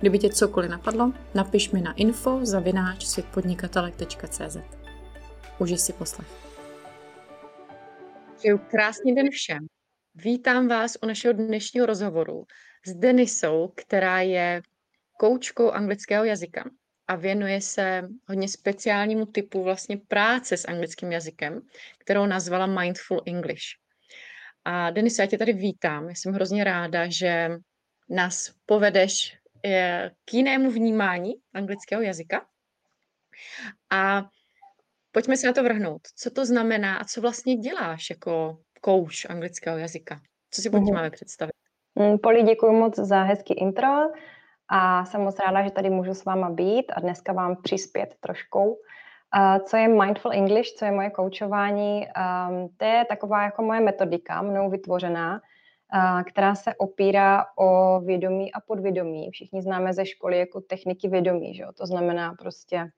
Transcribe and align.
Kdyby 0.00 0.18
tě 0.18 0.28
cokoliv 0.28 0.70
napadlo, 0.70 1.12
napiš 1.34 1.70
mi 1.70 1.80
na 1.80 1.92
info 1.92 2.40
zavináč 2.42 3.04
světpodnikatelek.cz. 3.06 4.56
Užij 5.58 5.78
si 5.78 5.92
poslech. 5.92 6.28
Přeju 8.36 8.58
krásný 8.58 9.14
den 9.14 9.30
všem. 9.30 9.66
Vítám 10.14 10.68
vás 10.68 10.96
u 11.02 11.06
našeho 11.06 11.32
dnešního 11.32 11.86
rozhovoru 11.86 12.44
s 12.86 12.94
Denisou, 12.94 13.72
která 13.76 14.20
je 14.20 14.62
koučkou 15.18 15.70
anglického 15.70 16.24
jazyka 16.24 16.70
a 17.08 17.16
věnuje 17.16 17.60
se 17.60 18.08
hodně 18.28 18.48
speciálnímu 18.48 19.26
typu 19.26 19.62
vlastně 19.64 19.96
práce 20.08 20.56
s 20.56 20.68
anglickým 20.68 21.12
jazykem, 21.12 21.60
kterou 21.98 22.26
nazvala 22.26 22.66
Mindful 22.66 23.22
English. 23.26 23.64
A 24.64 24.90
Denis, 24.90 25.18
já 25.18 25.26
tě 25.26 25.38
tady 25.38 25.52
vítám. 25.52 26.08
Já 26.08 26.14
jsem 26.14 26.32
hrozně 26.32 26.64
ráda, 26.64 27.08
že 27.08 27.50
nás 28.08 28.50
povedeš 28.66 29.37
k 30.24 30.34
jinému 30.34 30.70
vnímání 30.70 31.34
anglického 31.54 32.02
jazyka. 32.02 32.46
A 33.90 34.22
pojďme 35.12 35.36
se 35.36 35.46
na 35.46 35.52
to 35.52 35.62
vrhnout. 35.62 36.00
Co 36.16 36.30
to 36.30 36.46
znamená 36.46 36.96
a 36.96 37.04
co 37.04 37.20
vlastně 37.20 37.56
děláš 37.56 38.10
jako 38.10 38.58
kouč 38.80 39.24
anglického 39.24 39.78
jazyka? 39.78 40.20
Co 40.50 40.62
si 40.62 40.70
pod 40.70 40.78
tím 40.78 40.86
mm-hmm. 40.86 40.94
máme 40.94 41.10
představit? 41.10 41.52
Mm, 41.94 42.18
Poli, 42.18 42.42
děkuji 42.42 42.72
moc 42.72 42.98
za 42.98 43.22
hezký 43.22 43.54
intro 43.54 43.88
a 44.68 45.04
jsem 45.04 45.20
moc 45.20 45.38
ráda, 45.38 45.64
že 45.64 45.70
tady 45.70 45.90
můžu 45.90 46.14
s 46.14 46.24
váma 46.24 46.50
být 46.50 46.92
a 46.92 47.00
dneska 47.00 47.32
vám 47.32 47.62
přispět 47.62 48.14
trošku 48.20 48.78
co 49.64 49.76
je 49.76 49.88
Mindful 49.88 50.32
English, 50.32 50.68
co 50.68 50.84
je 50.84 50.92
moje 50.92 51.10
koučování, 51.10 52.06
um, 52.06 52.68
to 52.76 52.84
je 52.84 53.04
taková 53.08 53.42
jako 53.42 53.62
moje 53.62 53.80
metodika, 53.80 54.42
mnou 54.42 54.70
vytvořená, 54.70 55.40
která 56.26 56.54
se 56.54 56.74
opírá 56.74 57.46
o 57.58 58.00
vědomí 58.00 58.52
a 58.52 58.60
podvědomí. 58.60 59.30
Všichni 59.30 59.62
známe 59.62 59.92
ze 59.92 60.06
školy 60.06 60.38
jako 60.38 60.60
techniky 60.60 61.08
vědomí, 61.08 61.54
že 61.54 61.62
jo? 61.62 61.72
to 61.72 61.86
znamená 61.86 62.34
prostě 62.34 62.90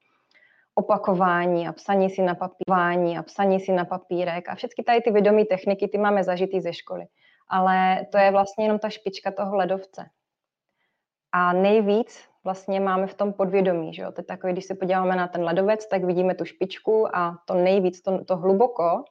opakování 0.75 1.69
a 1.69 1.73
psaní 1.73 2.11
si 2.11 2.23
na 2.23 2.35
papírování 2.35 3.19
a 3.19 3.23
psaní 3.23 3.61
si 3.61 3.73
na 3.73 3.85
papírek 3.85 4.49
a 4.49 4.55
všechny 4.55 4.85
tady 4.85 5.01
ty 5.01 5.11
vědomí 5.11 5.45
techniky, 5.45 5.89
ty 5.89 5.99
máme 5.99 6.25
zažitý 6.25 6.61
ze 6.61 6.73
školy. 6.73 7.07
Ale 7.49 8.07
to 8.13 8.19
je 8.19 8.31
vlastně 8.31 8.65
jenom 8.65 8.79
ta 8.79 8.89
špička 8.89 9.31
toho 9.31 9.57
ledovce. 9.57 10.07
A 11.33 11.53
nejvíc 11.53 12.25
vlastně 12.45 12.81
máme 12.81 13.07
v 13.07 13.15
tom 13.15 13.33
podvědomí. 13.33 13.95
Že 13.95 14.03
jo? 14.03 14.13
To 14.13 14.21
je 14.21 14.25
takový, 14.25 14.53
když 14.53 14.65
se 14.65 14.75
podíváme 14.75 15.17
na 15.17 15.29
ten 15.29 15.45
ledovec, 15.45 15.87
tak 15.87 16.05
vidíme 16.05 16.35
tu 16.35 16.45
špičku 16.45 17.17
a 17.17 17.39
to 17.45 17.55
nejvíc, 17.55 18.01
to, 18.03 18.25
to 18.25 18.37
hluboko, 18.37 19.05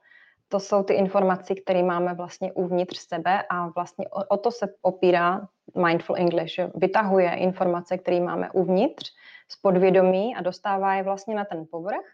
to 0.50 0.59
jsou 0.59 0.83
ty 0.83 0.94
informace, 0.94 1.55
které 1.55 1.83
máme 1.83 2.14
vlastně 2.14 2.53
uvnitř 2.53 2.97
sebe 2.97 3.44
a 3.50 3.67
vlastně 3.67 4.09
o, 4.09 4.23
o 4.28 4.38
to 4.38 4.52
se 4.52 4.67
opírá 4.81 5.47
Mindful 5.88 6.16
English. 6.16 6.53
Že? 6.53 6.72
Vytahuje 6.75 7.33
informace, 7.33 7.97
které 7.97 8.19
máme 8.19 8.52
uvnitř 8.52 9.11
z 9.52 9.55
podvědomí 9.61 10.36
a 10.36 10.42
dostává 10.42 10.94
je 10.94 11.03
vlastně 11.03 11.36
na 11.36 11.45
ten 11.45 11.66
povrch, 11.72 12.05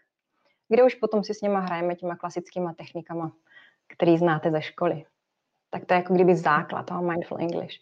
kde 0.68 0.82
už 0.82 0.94
potom 0.94 1.24
si 1.24 1.34
s 1.34 1.40
něma 1.40 1.60
hrajeme 1.60 1.94
těma 1.94 2.16
klasickýma 2.16 2.74
technikama, 2.74 3.32
který 3.88 4.18
znáte 4.18 4.50
ze 4.50 4.62
školy 4.62 5.04
tak 5.70 5.86
to 5.86 5.94
je 5.94 5.98
jako 5.98 6.14
kdyby 6.14 6.36
základ 6.36 6.86
toho 6.86 7.02
Mindful 7.02 7.40
English. 7.40 7.74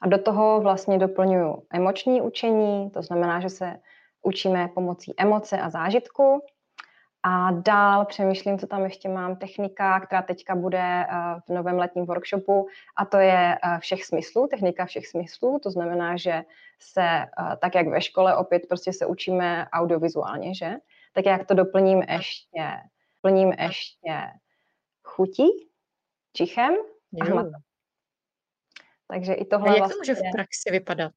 A 0.00 0.08
do 0.08 0.18
toho 0.18 0.60
vlastně 0.60 0.98
doplňuju 0.98 1.62
emoční 1.70 2.22
učení, 2.22 2.90
to 2.90 3.02
znamená, 3.02 3.40
že 3.40 3.48
se 3.48 3.76
učíme 4.22 4.68
pomocí 4.74 5.14
emoce 5.16 5.60
a 5.60 5.70
zážitku. 5.70 6.40
A 7.22 7.50
dál 7.50 8.04
přemýšlím, 8.04 8.58
co 8.58 8.66
tam 8.66 8.84
ještě 8.84 9.08
mám, 9.08 9.36
technika, 9.36 10.00
která 10.00 10.22
teďka 10.22 10.54
bude 10.54 10.78
eh, 10.78 11.06
v 11.46 11.48
novém 11.48 11.78
letním 11.78 12.06
workshopu, 12.06 12.66
a 12.96 13.04
to 13.04 13.16
je 13.16 13.58
eh, 13.64 13.78
všech 13.78 14.04
smyslů, 14.04 14.46
technika 14.46 14.84
všech 14.84 15.06
smyslů, 15.06 15.58
to 15.62 15.70
znamená, 15.70 16.16
že 16.16 16.42
se, 16.78 17.02
eh, 17.02 17.56
tak 17.60 17.74
jak 17.74 17.88
ve 17.88 18.00
škole, 18.00 18.36
opět 18.36 18.62
prostě 18.68 18.92
se 18.92 19.06
učíme 19.06 19.66
audiovizuálně, 19.72 20.54
že? 20.54 20.74
Tak 21.12 21.26
jak 21.26 21.46
to 21.46 21.54
doplním 21.54 22.02
ještě, 22.02 22.64
doplním 23.16 23.52
ještě 23.52 24.18
chutí, 25.02 25.48
čichem, 26.32 26.74
Jo. 27.12 27.50
Takže 29.08 29.32
i 29.32 29.44
tohle 29.44 29.68
A 29.68 29.72
jak 29.72 29.78
vlastně 29.78 29.94
to 29.94 29.98
může 29.98 30.14
v 30.14 30.32
praxi 30.32 30.70
vypadat? 30.70 31.12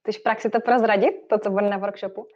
Chceš 0.00 0.18
v 0.18 0.22
praxi 0.22 0.50
to 0.50 0.60
prozradit, 0.60 1.28
to, 1.28 1.38
co 1.38 1.50
bude 1.50 1.70
na 1.70 1.76
workshopu? 1.76 2.26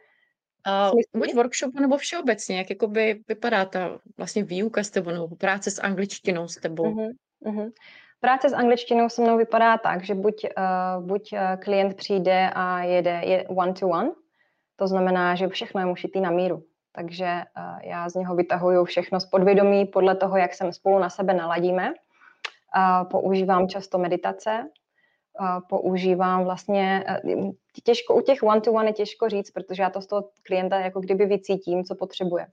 Uh, 0.67 0.99
buď 1.19 1.33
workshopu 1.33 1.79
nebo 1.81 1.97
všeobecně, 1.97 2.57
jak 2.57 2.69
jakoby 2.69 3.23
vypadá 3.27 3.65
ta 3.65 3.99
vlastně 4.17 4.43
výuka 4.43 4.83
s 4.83 4.89
tebou 4.89 5.11
nebo 5.11 5.35
práce 5.35 5.71
s 5.71 5.81
angličtinou 5.81 6.47
s 6.47 6.55
tebou? 6.55 6.83
Uh-huh, 6.83 7.11
uh-huh. 7.45 7.71
Práce 8.19 8.49
s 8.49 8.53
angličtinou 8.53 9.09
se 9.09 9.21
mnou 9.21 9.37
vypadá 9.37 9.77
tak, 9.77 10.03
že 10.03 10.15
buď, 10.15 10.45
uh, 10.45 11.05
buď 11.05 11.33
uh, 11.33 11.39
klient 11.63 11.93
přijde 11.95 12.49
a 12.55 12.83
jede 12.83 13.21
je 13.23 13.47
one 13.47 13.73
to 13.73 13.87
one, 13.87 14.11
to 14.75 14.87
znamená, 14.87 15.35
že 15.35 15.47
všechno 15.47 15.81
je 15.81 15.85
mu 15.85 15.95
šitý 15.95 16.21
na 16.21 16.31
míru. 16.31 16.63
Takže 16.91 17.25
uh, 17.25 17.79
já 17.83 18.09
z 18.09 18.15
něho 18.15 18.35
vytahuju 18.35 18.85
všechno 18.85 19.19
z 19.19 19.25
podvědomí 19.25 19.85
podle 19.85 20.15
toho, 20.15 20.37
jak 20.37 20.53
se 20.53 20.73
spolu 20.73 20.99
na 20.99 21.09
sebe 21.09 21.33
naladíme 21.33 21.93
používám 23.03 23.67
často 23.67 23.97
meditace, 23.97 24.69
používám 25.69 26.43
vlastně, 26.43 27.05
těžko, 27.83 28.15
u 28.15 28.21
těch 28.21 28.43
one-to-one 28.43 28.89
je 28.89 28.93
těžko 28.93 29.29
říct, 29.29 29.51
protože 29.51 29.83
já 29.83 29.89
to 29.89 30.01
z 30.01 30.07
toho 30.07 30.29
klienta 30.43 30.79
jako 30.79 30.99
kdyby 30.99 31.25
vycítím, 31.25 31.83
co 31.83 31.95
potřebuje. 31.95 32.47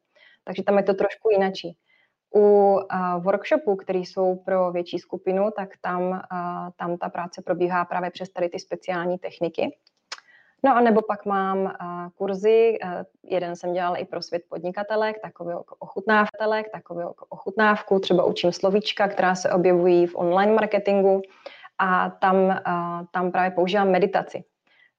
Takže 0.45 0.63
tam 0.63 0.77
je 0.77 0.83
to 0.83 0.95
trošku 0.95 1.31
jinačí. 1.31 1.77
U 2.35 2.79
workshopů, 3.19 3.77
které 3.77 3.99
jsou 3.99 4.37
pro 4.37 4.73
větší 4.73 4.99
skupinu, 4.99 5.51
tak 5.57 5.69
tam, 5.81 6.23
tam 6.77 6.97
ta 6.97 7.09
práce 7.09 7.43
probíhá 7.43 7.85
právě 7.85 8.11
přes 8.11 8.29
tady 8.29 8.49
ty 8.49 8.59
speciální 8.59 9.19
techniky. 9.19 9.79
No 10.65 10.77
a 10.77 10.81
nebo 10.81 11.03
pak 11.03 11.27
mám 11.27 11.73
kurzy, 12.15 12.79
jeden 13.23 13.57
jsem 13.57 13.73
dělala 13.73 13.97
i 13.97 14.05
pro 14.05 14.23
svět 14.23 14.43
podnikatelek, 14.49 15.21
takový 15.23 15.55
ochutnávatelek, 15.79 16.71
takový 16.73 17.05
ochutnávku, 17.29 17.99
třeba 17.99 18.25
učím 18.25 18.53
slovíčka, 18.53 19.09
která 19.09 19.35
se 19.35 19.53
objevují 19.53 20.07
v 20.07 20.17
online 20.17 20.53
marketingu 20.53 21.23
a 21.79 22.11
tam, 22.11 22.61
tam 23.11 23.33
právě 23.33 23.51
používám 23.51 23.91
meditaci, 23.91 24.45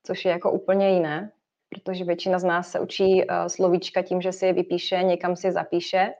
což 0.04 0.26
je 0.26 0.32
jako 0.32 0.52
úplně 0.52 0.90
jiné, 0.90 1.32
protože 1.70 2.04
většina 2.04 2.40
z 2.40 2.44
nás 2.44 2.72
se 2.72 2.80
učí 2.80 3.24
uh, 3.24 3.36
slovíčka 3.48 4.02
tím, 4.02 4.22
že 4.22 4.32
si 4.32 4.46
je 4.46 4.54
vypíše, 4.54 5.04
někam 5.04 5.36
si 5.36 5.48
je 5.48 5.52
zapíše 5.52 6.14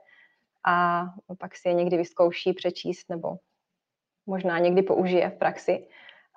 a 0.66 1.04
pak 1.38 1.56
si 1.56 1.68
je 1.68 1.74
někdy 1.74 1.96
vyzkouší 1.96 2.52
přečíst 2.52 3.10
nebo 3.10 3.36
možná 4.26 4.58
někdy 4.58 4.82
použije 4.82 5.30
v 5.30 5.38
praxi 5.38 5.86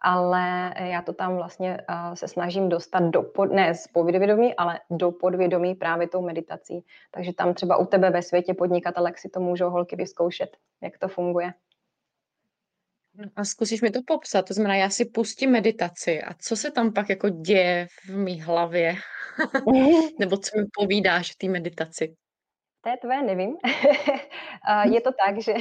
ale 0.04 0.74
já 0.78 1.02
to 1.02 1.14
tam 1.14 1.36
vlastně 1.36 1.78
uh, 1.90 2.14
se 2.14 2.28
snažím 2.28 2.70
dostat 2.70 3.04
do, 3.04 3.24
pod, 3.24 3.46
ne 3.46 3.76
z 3.76 3.88
podvědomí, 3.88 4.56
ale 4.56 4.80
do 4.90 5.12
podvědomí 5.12 5.76
právě 5.76 6.08
tou 6.08 6.22
meditací. 6.22 6.86
Takže 7.12 7.34
tam 7.34 7.54
třeba 7.54 7.78
u 7.78 7.86
tebe 7.86 8.10
ve 8.10 8.22
světě 8.22 8.54
podnikatelek 8.54 9.18
si 9.18 9.30
to 9.30 9.40
můžou 9.40 9.70
holky 9.70 9.96
vyzkoušet, 9.96 10.58
jak 10.82 10.98
to 10.98 11.08
funguje. 11.08 11.54
No 13.16 13.26
a 13.36 13.44
zkusíš 13.44 13.82
mi 13.82 13.92
to 13.92 14.00
popsat, 14.08 14.48
to 14.48 14.54
znamená, 14.54 14.76
já 14.76 14.90
si 14.90 15.06
pustím 15.06 15.52
meditaci 15.52 16.22
a 16.22 16.34
co 16.34 16.56
se 16.56 16.72
tam 16.72 16.94
pak 16.94 17.10
jako 17.10 17.30
děje 17.30 17.88
v 18.06 18.18
mý 18.18 18.42
hlavě? 18.42 18.96
Nebo 20.20 20.38
co 20.38 20.60
mi 20.60 20.66
povídáš 20.74 21.32
v 21.32 21.38
té 21.38 21.48
meditaci? 21.48 22.16
To 22.82 22.90
je 22.90 22.98
tvoje, 22.98 23.24
nevím. 23.24 23.58
je 24.94 25.02
to 25.02 25.12
tak, 25.26 25.42
že 25.42 25.54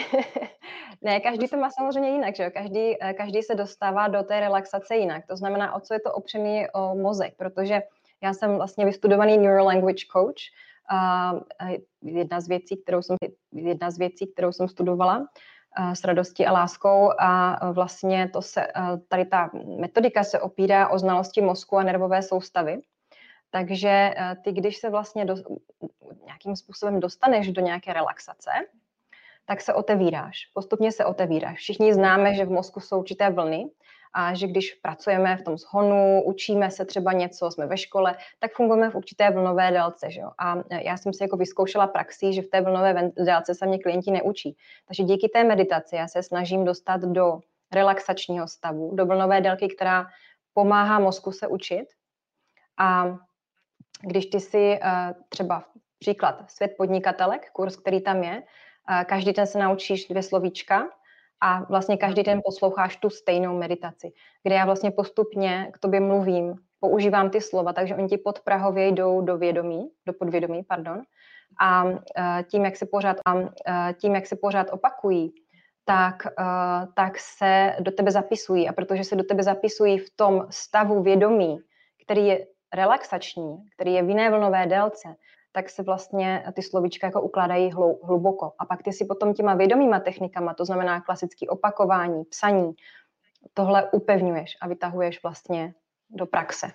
ne, 1.02 1.20
každý 1.20 1.48
to 1.48 1.56
má 1.56 1.70
samozřejmě 1.70 2.10
jinak, 2.10 2.36
že 2.36 2.42
jo? 2.42 2.50
Každý, 2.54 3.02
eh, 3.02 3.12
každý 3.12 3.42
se 3.42 3.54
dostává 3.54 4.08
do 4.08 4.22
té 4.22 4.40
relaxace 4.40 4.96
jinak. 4.96 5.26
To 5.26 5.36
znamená, 5.36 5.74
o 5.74 5.80
co 5.80 5.94
je 5.94 6.00
to 6.00 6.12
opřený 6.12 6.66
o 6.74 6.94
mozek, 6.94 7.34
protože 7.36 7.82
já 8.22 8.34
jsem 8.34 8.56
vlastně 8.56 8.84
vystudovaný 8.84 9.38
Neurolanguage 9.38 10.06
Coach. 10.12 10.42
A 10.90 11.32
jedna 12.02 12.40
z 12.40 12.48
věcí, 12.48 12.76
kterou 12.76 13.02
jsem, 13.02 13.16
jedna 13.52 13.90
z 13.90 13.98
věcí, 13.98 14.26
kterou 14.26 14.52
jsem 14.52 14.68
studovala 14.68 15.26
eh, 15.26 15.51
s 15.94 16.04
radostí 16.04 16.46
a 16.46 16.52
láskou 16.52 17.10
a 17.18 17.58
vlastně 17.72 18.28
to 18.28 18.42
se, 18.42 18.62
eh, 18.66 18.72
tady 19.08 19.24
ta 19.24 19.50
metodika 19.80 20.24
se 20.24 20.40
opírá 20.40 20.88
o 20.88 20.98
znalosti 20.98 21.40
mozku 21.40 21.76
a 21.76 21.82
nervové 21.82 22.22
soustavy. 22.22 22.80
Takže 23.50 23.88
eh, 23.88 24.36
ty, 24.44 24.52
když 24.52 24.76
se 24.76 24.90
vlastně 24.90 25.24
do, 25.24 25.36
nějakým 26.24 26.56
způsobem 26.56 27.00
dostaneš 27.00 27.52
do 27.52 27.60
nějaké 27.62 27.92
relaxace, 27.92 28.50
tak 29.44 29.60
se 29.60 29.74
otevíráš. 29.74 30.46
Postupně 30.54 30.92
se 30.92 31.04
otevíráš. 31.04 31.58
Všichni 31.58 31.94
známe, 31.94 32.34
že 32.34 32.44
v 32.44 32.50
mozku 32.50 32.80
jsou 32.80 32.98
určité 32.98 33.30
vlny 33.30 33.70
a 34.14 34.34
že 34.34 34.46
když 34.46 34.74
pracujeme 34.74 35.36
v 35.36 35.42
tom 35.42 35.58
zhonu, 35.58 36.22
učíme 36.24 36.70
se 36.70 36.84
třeba 36.84 37.12
něco, 37.12 37.50
jsme 37.50 37.66
ve 37.66 37.76
škole, 37.76 38.16
tak 38.38 38.52
fungujeme 38.52 38.90
v 38.90 38.94
určité 38.94 39.30
vlnové 39.30 39.70
délce. 39.70 40.10
Že 40.10 40.20
jo? 40.20 40.30
A 40.38 40.56
já 40.82 40.96
jsem 40.96 41.12
si 41.12 41.22
jako 41.22 41.36
vyzkoušela 41.36 41.86
praxi, 41.86 42.32
že 42.32 42.42
v 42.42 42.48
té 42.48 42.60
vlnové 42.60 43.10
délce 43.16 43.54
se 43.54 43.66
mě 43.66 43.78
klienti 43.78 44.10
neučí. 44.10 44.56
Takže 44.86 45.02
díky 45.02 45.28
té 45.28 45.44
meditaci 45.44 45.96
já 45.96 46.08
se 46.08 46.22
snažím 46.22 46.64
dostat 46.64 47.00
do 47.00 47.40
relaxačního 47.72 48.48
stavu, 48.48 48.90
do 48.94 49.06
vlnové 49.06 49.40
délky, 49.40 49.68
která 49.68 50.06
pomáhá 50.54 50.98
mozku 50.98 51.32
se 51.32 51.46
učit. 51.46 51.86
A 52.78 53.18
když 54.02 54.26
ty 54.26 54.40
si 54.40 54.78
uh, 54.82 55.22
třeba 55.28 55.64
příklad 55.98 56.50
svět 56.50 56.74
podnikatelek, 56.78 57.50
kurz, 57.52 57.76
který 57.76 58.00
tam 58.00 58.22
je, 58.22 58.42
uh, 58.42 59.02
každý 59.04 59.32
den 59.32 59.46
se 59.46 59.58
naučíš 59.58 60.08
dvě 60.08 60.22
slovíčka 60.22 60.88
a 61.42 61.64
vlastně 61.68 61.96
každý 61.96 62.22
den 62.22 62.40
posloucháš 62.44 62.96
tu 62.96 63.10
stejnou 63.10 63.58
meditaci, 63.58 64.12
kde 64.42 64.54
já 64.54 64.64
vlastně 64.64 64.90
postupně 64.90 65.70
k 65.72 65.78
tobě 65.78 66.00
mluvím, 66.00 66.54
používám 66.80 67.30
ty 67.30 67.40
slova, 67.40 67.72
takže 67.72 67.94
oni 67.94 68.08
ti 68.08 68.18
podprahově 68.18 68.88
jdou 68.88 69.20
do 69.20 69.38
vědomí, 69.38 69.90
do 70.06 70.12
podvědomí, 70.12 70.62
pardon, 70.62 71.02
a 71.60 71.84
uh, 71.84 71.98
tím, 72.50 72.64
jak 72.64 72.76
se 72.76 72.86
pořád, 72.86 73.16
a, 73.26 73.34
uh, 73.34 73.48
tím, 74.00 74.14
jak 74.14 74.26
se 74.26 74.36
pořád 74.36 74.66
opakují, 74.72 75.34
tak, 75.84 76.26
uh, 76.38 76.92
tak 76.94 77.18
se 77.18 77.76
do 77.80 77.90
tebe 77.90 78.10
zapisují. 78.10 78.68
A 78.68 78.72
protože 78.72 79.04
se 79.04 79.16
do 79.16 79.24
tebe 79.24 79.42
zapisují 79.42 79.98
v 79.98 80.10
tom 80.16 80.46
stavu 80.50 81.02
vědomí, 81.02 81.58
který 82.04 82.26
je 82.26 82.46
relaxační, 82.74 83.56
který 83.74 83.94
je 83.94 84.02
v 84.02 84.08
jiné 84.08 84.30
vlnové 84.30 84.66
délce, 84.66 85.14
tak 85.52 85.70
se 85.70 85.82
vlastně 85.82 86.44
ty 86.52 86.62
slovíčka 86.62 87.06
jako 87.06 87.22
ukládají 87.22 87.72
hluboko. 88.02 88.52
A 88.58 88.64
pak 88.64 88.82
ty 88.82 88.92
si 88.92 89.04
potom 89.04 89.34
těma 89.34 89.54
vědomýma 89.54 90.00
technikama, 90.00 90.54
to 90.54 90.64
znamená 90.64 91.00
klasické 91.00 91.46
opakování, 91.48 92.24
psaní, 92.24 92.72
tohle 93.54 93.90
upevňuješ 93.90 94.56
a 94.60 94.68
vytahuješ 94.68 95.22
vlastně 95.22 95.74
do 96.10 96.26
praxe. 96.26 96.72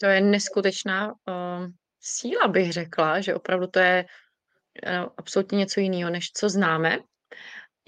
To 0.00 0.06
je 0.06 0.20
neskutečná 0.20 1.08
uh, 1.08 1.14
síla, 2.00 2.48
bych 2.48 2.72
řekla, 2.72 3.20
že 3.20 3.34
opravdu 3.34 3.66
to 3.66 3.78
je 3.78 4.04
uh, 4.86 5.08
absolutně 5.16 5.58
něco 5.58 5.80
jiného, 5.80 6.10
než 6.10 6.32
co 6.32 6.48
známe. 6.48 6.98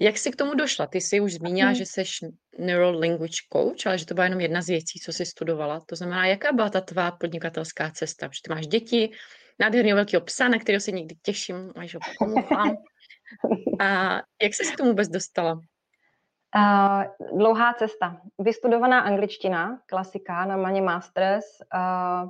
Jak 0.01 0.17
jsi 0.17 0.31
k 0.31 0.35
tomu 0.35 0.55
došla? 0.55 0.87
Ty 0.87 1.01
jsi 1.01 1.19
už 1.19 1.33
zmínila, 1.33 1.69
hmm. 1.69 1.75
že 1.75 1.85
jsi 1.85 2.03
Neural 2.57 2.99
Language 2.99 3.37
Coach, 3.53 3.87
ale 3.87 3.97
že 3.97 4.05
to 4.05 4.13
byla 4.13 4.23
jenom 4.23 4.39
jedna 4.39 4.61
z 4.61 4.67
věcí, 4.67 4.99
co 4.99 5.13
jsi 5.13 5.25
studovala. 5.25 5.79
To 5.85 5.95
znamená, 5.95 6.25
jaká 6.25 6.53
byla 6.53 6.69
ta 6.69 6.81
tvá 6.81 7.11
podnikatelská 7.11 7.91
cesta? 7.91 8.29
Že 8.31 8.39
ty 8.43 8.53
máš 8.53 8.67
děti, 8.67 9.11
nádherného 9.59 9.95
velkého 9.95 10.21
psa, 10.21 10.47
na 10.47 10.59
kterého 10.59 10.81
se 10.81 10.91
někdy 10.91 11.15
těším, 11.21 11.71
máš 11.75 11.95
ho. 11.95 11.99
A 13.79 14.15
jak 14.41 14.53
jsi 14.53 14.73
k 14.73 14.77
tomu 14.77 14.89
vůbec 14.89 15.07
dostala? 15.09 15.53
Uh, 16.55 17.37
dlouhá 17.37 17.73
cesta. 17.73 18.21
Vystudovaná 18.39 18.99
angličtina, 18.99 19.79
klasika 19.85 20.45
na 20.45 20.57
Maně 20.57 20.81
Masters, 20.81 21.45
uh, 21.73 22.29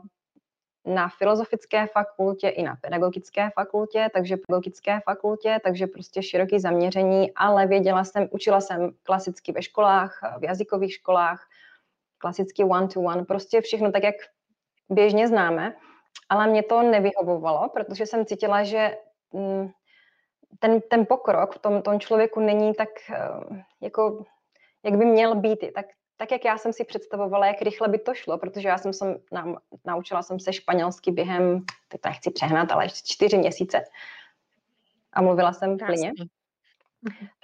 na 0.86 1.10
filozofické 1.10 1.88
fakultě 1.88 2.50
i 2.50 2.63
na 2.63 2.75
pedagogické 2.75 3.50
fakultě, 3.50 4.10
takže 4.13 4.38
pedagogické 4.38 5.00
fakultě, 5.00 5.60
takže 5.63 5.88
prostě 5.88 6.24
široký 6.24 6.60
zaměření, 6.60 7.31
ale 7.36 7.68
věděla 7.68 8.04
jsem, 8.04 8.28
učila 8.31 8.62
jsem 8.62 8.92
klasicky 9.04 9.51
ve 9.51 9.62
školách, 9.62 10.19
v 10.39 10.44
jazykových 10.44 10.94
školách, 10.94 11.48
klasicky 12.18 12.63
one-to-one, 12.63 13.25
prostě 13.25 13.62
všechno 13.62 13.92
tak, 13.92 14.04
jak 14.04 14.16
běžně 14.89 15.28
známe, 15.28 15.75
ale 16.30 16.48
mě 16.48 16.63
to 16.63 16.81
nevyhovovalo, 16.81 17.69
protože 17.69 18.06
jsem 18.06 18.25
cítila, 18.25 18.63
že 18.63 18.98
mm, 19.34 19.69
ten, 20.60 20.81
ten 20.81 21.06
pokrok 21.06 21.56
v 21.56 21.60
tom, 21.60 21.81
tom 21.81 22.00
člověku 22.00 22.39
není 22.39 22.74
tak, 22.74 22.89
eh, 23.10 23.63
jako, 23.81 24.25
jak 24.84 24.98
by 24.98 25.06
měl 25.06 25.36
být, 25.36 25.60
tak 25.75 25.86
tak, 26.22 26.32
jak 26.32 26.46
já 26.46 26.58
jsem 26.58 26.74
si 26.74 26.84
představovala, 26.84 27.48
jak 27.48 27.62
rychle 27.62 27.88
by 27.88 28.00
to 28.00 28.14
šlo, 28.14 28.38
protože 28.38 28.68
já 28.68 28.78
jsem 28.78 28.94
se 28.94 29.20
naučila 29.86 30.24
jsem 30.24 30.40
se 30.40 30.54
španělsky 30.54 31.12
během, 31.12 31.66
teď 31.88 32.02
to 32.02 32.10
nechci 32.10 32.32
přehnat, 32.32 32.72
ale 32.72 32.90
čtyři 32.90 33.38
měsíce. 33.38 33.84
A 35.14 35.22
mluvila 35.22 35.54
jsem 35.54 35.78
plně. 35.78 36.12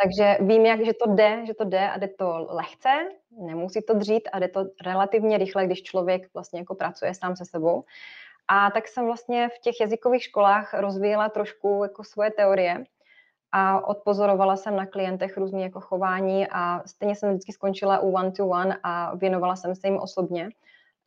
Takže 0.03 0.37
vím, 0.39 0.65
jak, 0.65 0.85
že 0.85 0.93
to 0.93 1.15
jde, 1.15 1.45
že 1.45 1.53
to 1.53 1.65
jde 1.65 1.89
a 1.89 1.97
jde 1.97 2.07
to 2.07 2.47
lehce, 2.49 3.09
nemusí 3.31 3.81
to 3.81 3.93
dřít 3.93 4.29
a 4.31 4.39
jde 4.39 4.47
to 4.47 4.65
relativně 4.85 5.37
rychle, 5.37 5.65
když 5.65 5.83
člověk 5.83 6.33
vlastně 6.33 6.59
jako 6.59 6.75
pracuje 6.75 7.13
sám 7.13 7.35
se 7.35 7.45
sebou. 7.45 7.83
A 8.47 8.71
tak 8.71 8.87
jsem 8.87 9.05
vlastně 9.05 9.49
v 9.49 9.59
těch 9.59 9.75
jazykových 9.81 10.23
školách 10.23 10.73
rozvíjela 10.73 11.29
trošku 11.29 11.83
jako 11.83 12.03
svoje 12.03 12.31
teorie 12.31 12.83
a 13.51 13.87
odpozorovala 13.87 14.55
jsem 14.55 14.75
na 14.75 14.85
klientech 14.85 15.37
různé 15.37 15.61
jako 15.61 15.81
chování 15.81 16.47
a 16.47 16.81
stejně 16.85 17.15
jsem 17.15 17.29
vždycky 17.29 17.53
skončila 17.53 17.99
u 17.99 18.11
one-to-one 18.11 18.77
a 18.83 19.15
věnovala 19.15 19.55
jsem 19.55 19.75
se 19.75 19.87
jim 19.87 19.97
osobně. 19.97 20.49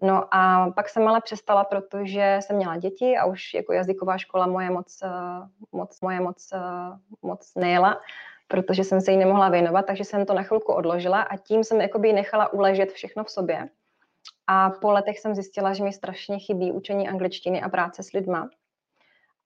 No 0.02 0.34
a 0.34 0.70
pak 0.70 0.88
jsem 0.88 1.08
ale 1.08 1.20
přestala, 1.20 1.64
protože 1.64 2.38
jsem 2.40 2.56
měla 2.56 2.76
děti 2.76 3.16
a 3.16 3.24
už 3.24 3.54
jako 3.54 3.72
jazyková 3.72 4.18
škola 4.18 4.46
moje 4.46 4.70
moc, 4.70 4.98
eh, 5.02 5.08
moc, 5.72 6.00
moje 6.00 6.20
moc, 6.20 6.48
eh, 6.52 6.58
moc 7.22 7.54
nejela, 7.54 8.00
protože 8.48 8.84
jsem 8.84 9.00
se 9.00 9.12
jí 9.12 9.18
nemohla 9.18 9.48
věnovat, 9.48 9.86
takže 9.86 10.04
jsem 10.04 10.26
to 10.26 10.34
na 10.34 10.42
chvilku 10.42 10.72
odložila 10.72 11.22
a 11.22 11.36
tím 11.36 11.64
jsem 11.64 11.80
jakoby 11.80 12.12
nechala 12.12 12.52
uležet 12.52 12.92
všechno 12.92 13.24
v 13.24 13.30
sobě. 13.30 13.68
A 14.46 14.70
po 14.70 14.92
letech 14.92 15.18
jsem 15.18 15.34
zjistila, 15.34 15.72
že 15.72 15.84
mi 15.84 15.92
strašně 15.92 16.38
chybí 16.38 16.72
učení 16.72 17.08
angličtiny 17.08 17.62
a 17.62 17.68
práce 17.68 18.02
s 18.02 18.12
lidma 18.12 18.48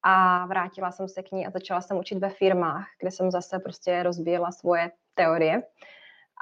a 0.05 0.47
vrátila 0.47 0.93
jsem 0.93 1.09
se 1.09 1.23
k 1.23 1.33
ní 1.33 1.47
a 1.47 1.51
začala 1.51 1.81
jsem 1.81 1.97
učit 1.97 2.19
ve 2.19 2.31
firmách, 2.31 2.87
kde 3.01 3.11
jsem 3.11 3.31
zase 3.31 3.59
prostě 3.59 4.03
rozbíjela 4.03 4.53
svoje 4.53 4.91
teorie. 5.15 5.63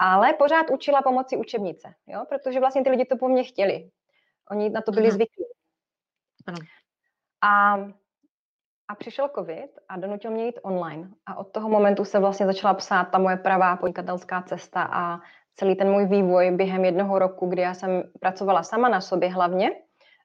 Ale 0.00 0.32
pořád 0.32 0.70
učila 0.70 1.02
pomocí 1.02 1.36
učebnice, 1.36 1.94
jo? 2.06 2.24
protože 2.28 2.60
vlastně 2.60 2.84
ty 2.84 2.90
lidi 2.90 3.04
to 3.04 3.16
po 3.16 3.28
mně 3.28 3.44
chtěli. 3.44 3.90
Oni 4.50 4.70
na 4.70 4.80
to 4.82 4.92
byli 4.92 5.06
mm 5.06 5.10
zvyklí. 5.10 5.44
Ano. 6.46 6.58
A, 7.42 7.74
a 8.88 8.94
přišel 8.94 9.28
covid 9.28 9.70
a 9.88 9.96
donutil 9.96 10.30
mě 10.30 10.46
jít 10.46 10.60
online. 10.62 11.08
A 11.26 11.34
od 11.34 11.44
toho 11.52 11.68
momentu 11.68 12.04
se 12.04 12.18
vlastně 12.18 12.46
začala 12.46 12.74
psát 12.74 13.04
ta 13.04 13.18
moje 13.18 13.36
pravá 13.36 13.76
podnikatelská 13.76 14.42
cesta 14.42 14.88
a 14.92 15.20
celý 15.54 15.76
ten 15.76 15.90
můj 15.90 16.06
vývoj 16.06 16.50
během 16.50 16.84
jednoho 16.84 17.18
roku, 17.18 17.46
kdy 17.46 17.62
já 17.62 17.74
jsem 17.74 18.02
pracovala 18.20 18.62
sama 18.62 18.88
na 18.88 19.00
sobě 19.00 19.28
hlavně 19.28 19.70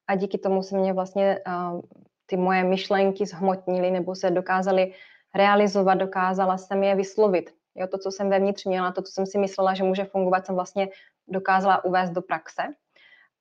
a 0.08 0.16
díky 0.16 0.38
tomu 0.38 0.64
se 0.64 0.78
mě 0.78 0.94
vlastně 0.94 1.40
uh, 1.48 1.82
ty 2.28 2.38
moje 2.38 2.64
myšlenky 2.64 3.26
zhmotnily 3.26 3.92
nebo 3.92 4.16
se 4.16 4.32
dokázaly 4.32 4.94
realizovat, 5.36 5.94
dokázala 5.94 6.58
jsem 6.58 6.84
je 6.84 6.96
vyslovit. 6.96 7.54
Jo, 7.76 7.88
to, 7.88 7.98
co 7.98 8.12
jsem 8.12 8.30
vevnitř 8.30 8.66
měla, 8.66 8.92
to, 8.92 9.02
co 9.02 9.12
jsem 9.12 9.26
si 9.26 9.38
myslela, 9.38 9.74
že 9.74 9.84
může 9.84 10.06
fungovat, 10.06 10.46
jsem 10.46 10.56
vlastně 10.56 10.90
dokázala 11.28 11.86
uvést 11.86 12.10
do 12.10 12.22
praxe. 12.22 12.64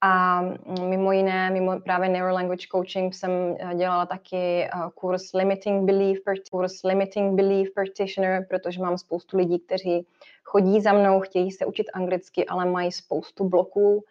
A 0.00 0.43
mimo 0.81 1.12
jiné, 1.12 1.50
mimo 1.50 1.81
právě 1.81 2.08
Neurolanguage 2.08 2.67
Coaching 2.72 3.15
jsem 3.15 3.31
eh, 3.60 3.75
dělala 3.75 4.06
taky 4.06 4.65
eh, 4.65 4.70
kurz 4.94 5.32
Limiting 5.32 5.84
Belief, 5.84 6.19
kurz 6.51 6.82
Limiting 6.84 7.34
Belief 7.34 7.75
Practitioner, 7.75 8.46
protože 8.49 8.82
mám 8.82 8.99
spoustu 8.99 9.37
lidí, 9.37 9.58
kteří 9.58 10.06
chodí 10.44 10.81
za 10.81 10.93
mnou, 10.93 11.20
chtějí 11.20 11.51
se 11.51 11.67
učit 11.67 11.87
anglicky, 11.93 12.46
ale 12.46 12.65
mají 12.65 12.93
spoustu 12.93 13.49
bloků 13.49 14.05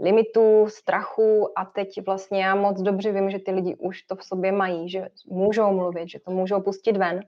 limitů, 0.00 0.66
strachu 0.68 1.58
a 1.58 1.64
teď 1.64 2.06
vlastně 2.06 2.44
já 2.44 2.54
moc 2.54 2.82
dobře 2.82 3.12
vím, 3.12 3.30
že 3.30 3.38
ty 3.38 3.50
lidi 3.50 3.76
už 3.76 4.02
to 4.02 4.16
v 4.16 4.24
sobě 4.24 4.52
mají, 4.52 4.88
že 4.90 5.08
můžou 5.26 5.72
mluvit, 5.72 6.08
že 6.08 6.20
to 6.20 6.30
můžou 6.30 6.60
pustit 6.60 6.96
ven, 6.96 7.20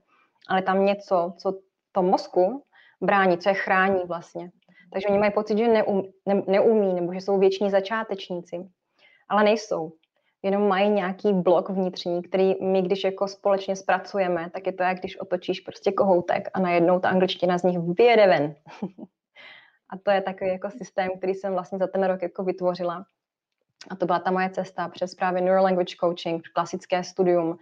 ale 0.47 0.61
tam 0.61 0.85
něco, 0.85 1.33
co 1.37 1.59
to 1.91 2.01
mozku 2.01 2.63
brání, 3.01 3.37
co 3.37 3.49
je 3.49 3.55
chrání 3.55 4.01
vlastně. 4.07 4.51
Takže 4.93 5.07
oni 5.07 5.19
mají 5.19 5.31
pocit, 5.31 5.57
že 5.57 5.67
neum, 5.67 6.03
ne, 6.25 6.43
neumí 6.47 6.93
nebo 6.93 7.13
že 7.13 7.21
jsou 7.21 7.39
věční 7.39 7.69
začátečníci, 7.69 8.69
ale 9.29 9.43
nejsou. 9.43 9.91
Jenom 10.43 10.67
mají 10.67 10.89
nějaký 10.89 11.33
blok 11.33 11.69
vnitřní, 11.69 12.21
který 12.21 12.55
my, 12.61 12.81
když 12.81 13.03
jako 13.03 13.27
společně 13.27 13.75
zpracujeme, 13.75 14.49
tak 14.49 14.67
je 14.67 14.73
to, 14.73 14.83
jak 14.83 14.99
když 14.99 15.19
otočíš 15.19 15.59
prostě 15.59 15.91
kohoutek 15.91 16.49
a 16.53 16.59
najednou 16.59 16.99
ta 16.99 17.09
angličtina 17.09 17.57
z 17.57 17.63
nich 17.63 17.79
vyjede 17.79 18.27
ven. 18.27 18.55
A 19.91 19.97
to 19.97 20.11
je 20.11 20.21
takový 20.21 20.49
jako 20.49 20.69
systém, 20.69 21.09
který 21.17 21.33
jsem 21.33 21.53
vlastně 21.53 21.77
za 21.77 21.87
ten 21.87 22.03
rok 22.03 22.21
jako 22.21 22.43
vytvořila. 22.43 23.05
A 23.89 23.95
to 23.95 24.05
byla 24.05 24.19
ta 24.19 24.31
moje 24.31 24.49
cesta 24.49 24.87
přes 24.87 25.15
právě 25.15 25.41
Neurolanguage 25.41 25.95
Coaching, 25.99 26.43
klasické 26.53 27.03
studium. 27.03 27.47
Uh, 27.49 27.57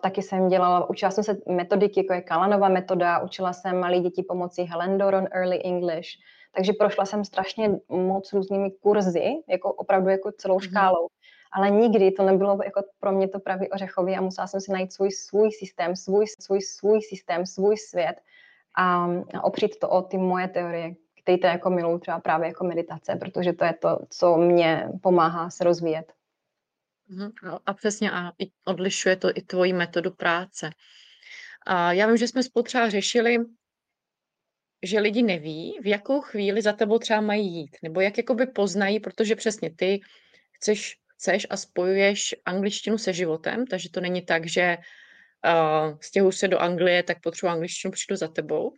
taky 0.00 0.22
jsem 0.22 0.48
dělala, 0.48 0.90
učila 0.90 1.10
jsem 1.10 1.24
se 1.24 1.36
metodiky, 1.48 2.00
jako 2.00 2.12
je 2.12 2.22
Kalanova 2.22 2.68
metoda, 2.68 3.18
učila 3.18 3.52
jsem 3.52 3.80
malé 3.80 3.98
děti 4.00 4.22
pomocí 4.22 4.62
Helen 4.62 4.98
Doron 4.98 5.26
Early 5.30 5.62
English. 5.64 6.08
Takže 6.54 6.72
prošla 6.72 7.04
jsem 7.04 7.24
strašně 7.24 7.78
moc 7.88 8.32
různými 8.32 8.70
kurzy, 8.70 9.34
jako 9.48 9.72
opravdu 9.72 10.08
jako 10.08 10.32
celou 10.32 10.54
mhm. 10.54 10.62
škálou. 10.62 11.06
Ale 11.52 11.70
nikdy 11.70 12.10
to 12.10 12.22
nebylo 12.22 12.58
jako 12.64 12.82
pro 13.00 13.12
mě 13.12 13.28
to 13.28 13.40
pravý 13.40 13.70
ořechový 13.70 14.16
a 14.16 14.20
musela 14.20 14.46
jsem 14.46 14.60
si 14.60 14.72
najít 14.72 14.92
svůj, 14.92 15.10
svůj 15.10 15.52
systém, 15.52 15.96
svůj, 15.96 16.26
svůj, 16.40 16.60
svůj 16.60 17.02
systém, 17.02 17.46
svůj 17.46 17.76
svět 17.76 18.16
a, 18.76 19.08
a 19.34 19.44
opřít 19.44 19.78
to 19.78 19.88
o 19.88 20.02
ty 20.02 20.18
moje 20.18 20.48
teorie, 20.48 20.94
to 21.36 21.46
jako 21.46 21.70
miluju 21.70 21.98
třeba 21.98 22.20
právě 22.20 22.48
jako 22.48 22.64
meditace, 22.64 23.16
protože 23.16 23.52
to 23.52 23.64
je 23.64 23.72
to, 23.72 23.98
co 24.10 24.36
mě 24.36 24.88
pomáhá 25.02 25.50
se 25.50 25.64
rozvíjet. 25.64 26.12
Mhm, 27.08 27.30
a 27.66 27.74
přesně, 27.74 28.10
a 28.10 28.32
odlišuje 28.64 29.16
to 29.16 29.28
i 29.34 29.42
tvoji 29.42 29.72
metodu 29.72 30.10
práce. 30.10 30.70
A 31.66 31.92
já 31.92 32.06
vím, 32.06 32.16
že 32.16 32.28
jsme 32.28 32.42
spolu 32.42 32.62
třeba 32.62 32.90
řešili 32.90 33.38
že 34.82 35.00
lidi 35.00 35.22
neví, 35.22 35.78
v 35.82 35.86
jakou 35.86 36.20
chvíli 36.20 36.62
za 36.62 36.72
tebou 36.72 36.98
třeba 36.98 37.20
mají 37.20 37.54
jít, 37.54 37.76
nebo 37.82 38.00
jak 38.00 38.16
jakoby 38.16 38.46
poznají, 38.46 39.00
protože 39.00 39.36
přesně 39.36 39.70
ty 39.74 40.00
chceš, 40.52 40.96
chceš 41.06 41.46
a 41.50 41.56
spojuješ 41.56 42.34
angličtinu 42.44 42.98
se 42.98 43.12
životem, 43.12 43.66
takže 43.66 43.90
to 43.90 44.00
není 44.00 44.22
tak, 44.22 44.46
že 44.46 44.76
uh, 44.78 45.98
stěhuji 46.00 46.32
se 46.32 46.48
do 46.48 46.58
Anglie, 46.58 47.02
tak 47.02 47.20
potřebuji 47.20 47.50
angličtinu, 47.50 47.92
přijdu 47.92 48.16
za 48.16 48.28
tebou, 48.28 48.72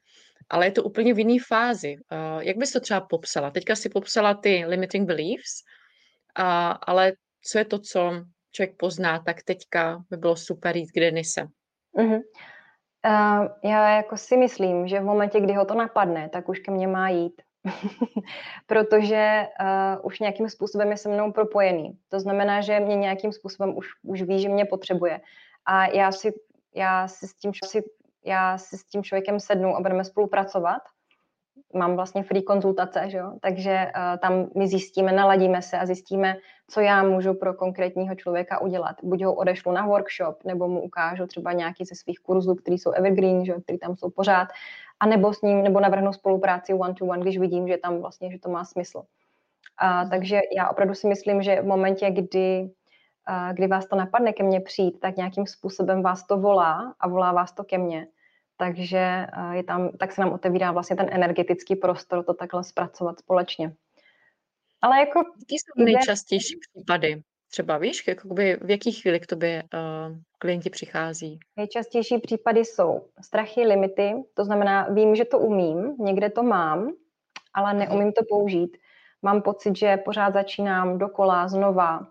ale 0.48 0.66
je 0.66 0.72
to 0.72 0.82
úplně 0.82 1.14
v 1.14 1.18
jiné 1.18 1.44
fázi. 1.48 1.96
Uh, 2.12 2.42
jak 2.42 2.56
bys 2.56 2.72
to 2.72 2.80
třeba 2.80 3.00
popsala? 3.00 3.50
Teďka 3.50 3.76
si 3.76 3.88
popsala 3.88 4.34
ty 4.34 4.64
limiting 4.66 5.06
beliefs, 5.06 5.62
uh, 6.38 6.74
ale 6.86 7.12
co 7.44 7.58
je 7.58 7.64
to, 7.64 7.78
co 7.78 8.12
člověk 8.52 8.76
pozná, 8.76 9.18
tak 9.18 9.42
teďka 9.42 10.04
by 10.10 10.16
bylo 10.16 10.36
super 10.36 10.76
jít 10.76 10.90
k 10.92 11.00
Denise. 11.00 11.46
Mm-hmm. 11.96 12.20
Uh, 13.06 13.46
já 13.64 13.96
jako 13.96 14.16
si 14.16 14.36
myslím, 14.36 14.88
že 14.88 15.00
v 15.00 15.04
momentě, 15.04 15.40
kdy 15.40 15.52
ho 15.52 15.64
to 15.64 15.74
napadne, 15.74 16.28
tak 16.28 16.48
už 16.48 16.58
ke 16.58 16.70
mně 16.70 16.86
má 16.86 17.08
jít. 17.08 17.42
Protože 18.66 19.46
uh, 19.60 20.06
už 20.06 20.20
nějakým 20.20 20.48
způsobem 20.48 20.90
je 20.90 20.96
se 20.96 21.08
mnou 21.08 21.32
propojený. 21.32 21.98
To 22.08 22.20
znamená, 22.20 22.60
že 22.60 22.80
mě 22.80 22.96
nějakým 22.96 23.32
způsobem 23.32 23.76
už, 23.76 23.86
už 24.02 24.22
ví, 24.22 24.42
že 24.42 24.48
mě 24.48 24.64
potřebuje. 24.64 25.20
A 25.66 25.86
já 25.86 26.12
si, 26.12 26.32
já 26.74 27.08
si, 27.08 27.26
s, 27.26 27.34
tím, 27.34 27.52
si, 27.64 27.82
já 28.24 28.58
si 28.58 28.78
s 28.78 28.84
tím 28.84 29.02
člověkem 29.02 29.40
sednu 29.40 29.76
a 29.76 29.80
budeme 29.80 30.04
spolupracovat 30.04 30.82
mám 31.74 31.96
vlastně 31.96 32.22
free 32.22 32.42
konzultace, 32.42 33.10
že 33.10 33.18
jo? 33.18 33.32
takže 33.40 33.86
uh, 33.96 34.18
tam 34.20 34.46
my 34.56 34.68
zjistíme, 34.68 35.12
naladíme 35.12 35.62
se 35.62 35.78
a 35.78 35.86
zjistíme, 35.86 36.36
co 36.70 36.80
já 36.80 37.02
můžu 37.02 37.34
pro 37.34 37.54
konkrétního 37.54 38.14
člověka 38.14 38.60
udělat. 38.60 38.96
Buď 39.02 39.24
ho 39.24 39.34
odešlu 39.34 39.72
na 39.72 39.86
workshop, 39.86 40.44
nebo 40.44 40.68
mu 40.68 40.82
ukážu 40.82 41.26
třeba 41.26 41.52
nějaký 41.52 41.84
ze 41.84 41.94
svých 41.94 42.20
kurzů, 42.20 42.54
které 42.54 42.74
jsou 42.74 42.90
evergreen, 42.90 43.44
že 43.44 43.52
které 43.52 43.78
tam 43.78 43.96
jsou 43.96 44.10
pořád, 44.10 44.48
a 45.00 45.06
nebo 45.06 45.32
s 45.34 45.42
ním, 45.42 45.62
nebo 45.62 45.80
navrhnu 45.80 46.12
spolupráci 46.12 46.74
one 46.74 46.94
to 46.94 47.04
one, 47.04 47.22
když 47.22 47.38
vidím, 47.38 47.68
že 47.68 47.78
tam 47.78 48.00
vlastně, 48.00 48.32
že 48.32 48.38
to 48.38 48.48
má 48.48 48.64
smysl. 48.64 49.02
A, 49.78 50.04
takže 50.04 50.40
já 50.56 50.68
opravdu 50.68 50.94
si 50.94 51.06
myslím, 51.06 51.42
že 51.42 51.62
v 51.62 51.66
momentě, 51.66 52.10
kdy, 52.10 52.70
kdy 53.52 53.66
vás 53.66 53.86
to 53.86 53.96
napadne 53.96 54.32
ke 54.32 54.42
mně 54.42 54.60
přijít, 54.60 55.00
tak 55.00 55.16
nějakým 55.16 55.46
způsobem 55.46 56.02
vás 56.02 56.26
to 56.26 56.36
volá 56.36 56.94
a 57.00 57.08
volá 57.08 57.32
vás 57.32 57.52
to 57.52 57.64
ke 57.64 57.78
mně 57.78 58.06
takže 58.60 58.98
eh, 58.98 59.56
je 59.56 59.64
tam, 59.64 59.90
tak 59.98 60.12
se 60.12 60.20
nám 60.20 60.32
otevírá 60.32 60.72
vlastně 60.72 60.96
ten 60.96 61.06
energetický 61.10 61.76
prostor 61.76 62.24
to 62.24 62.34
takhle 62.34 62.64
zpracovat 62.64 63.18
společně. 63.18 63.72
Ale 64.82 64.98
jako... 64.98 65.18
Jaký 65.18 65.56
jsou 65.58 65.84
nejčastější 65.84 66.54
případy? 66.56 67.22
Třeba 67.50 67.78
víš, 67.78 68.08
jakoby 68.08 68.58
v 68.62 68.70
jakých 68.70 69.02
chvíli 69.02 69.20
k 69.20 69.26
tobě 69.26 69.62
uh, 69.62 70.16
klienti 70.38 70.70
přichází? 70.70 71.38
Nejčastější 71.56 72.18
případy 72.18 72.60
jsou 72.60 73.08
strachy, 73.20 73.66
limity, 73.66 74.12
to 74.34 74.44
znamená, 74.44 74.88
vím, 74.88 75.14
že 75.14 75.24
to 75.24 75.38
umím, 75.38 75.96
někde 75.98 76.30
to 76.30 76.42
mám, 76.42 76.92
ale 77.54 77.74
neumím 77.74 78.12
to 78.12 78.22
použít. 78.28 78.76
Mám 79.22 79.42
pocit, 79.42 79.76
že 79.76 79.96
pořád 79.96 80.34
začínám 80.34 80.98
dokola, 80.98 81.48
znova, 81.48 82.06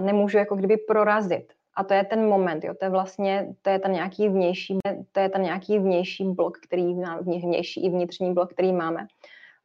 nemůžu 0.00 0.38
jako 0.38 0.56
kdyby 0.56 0.76
prorazit. 0.76 1.52
A 1.76 1.84
to 1.84 1.94
je 1.94 2.04
ten 2.04 2.28
moment, 2.28 2.64
jo, 2.64 2.74
to 2.74 2.84
je 2.84 2.90
vlastně, 2.90 3.54
to 3.62 3.70
je 3.70 3.78
ten 3.78 3.92
nějaký 3.92 4.28
vnější, 4.28 4.78
to 5.12 5.20
je 5.20 5.28
ten 5.28 5.42
nějaký 5.42 5.78
vnější 5.78 6.24
blok, 6.24 6.58
který 6.58 6.94
máme, 6.94 7.22
vnější 7.22 7.84
i 7.84 7.90
vnitřní 7.90 8.34
blok, 8.34 8.52
který 8.52 8.72
máme. 8.72 9.06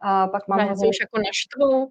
A 0.01 0.27
pak 0.27 0.47
mám... 0.47 0.59
Hrozně... 0.59 0.89
už 0.89 0.97
jako 1.01 1.17
naštvou? 1.17 1.87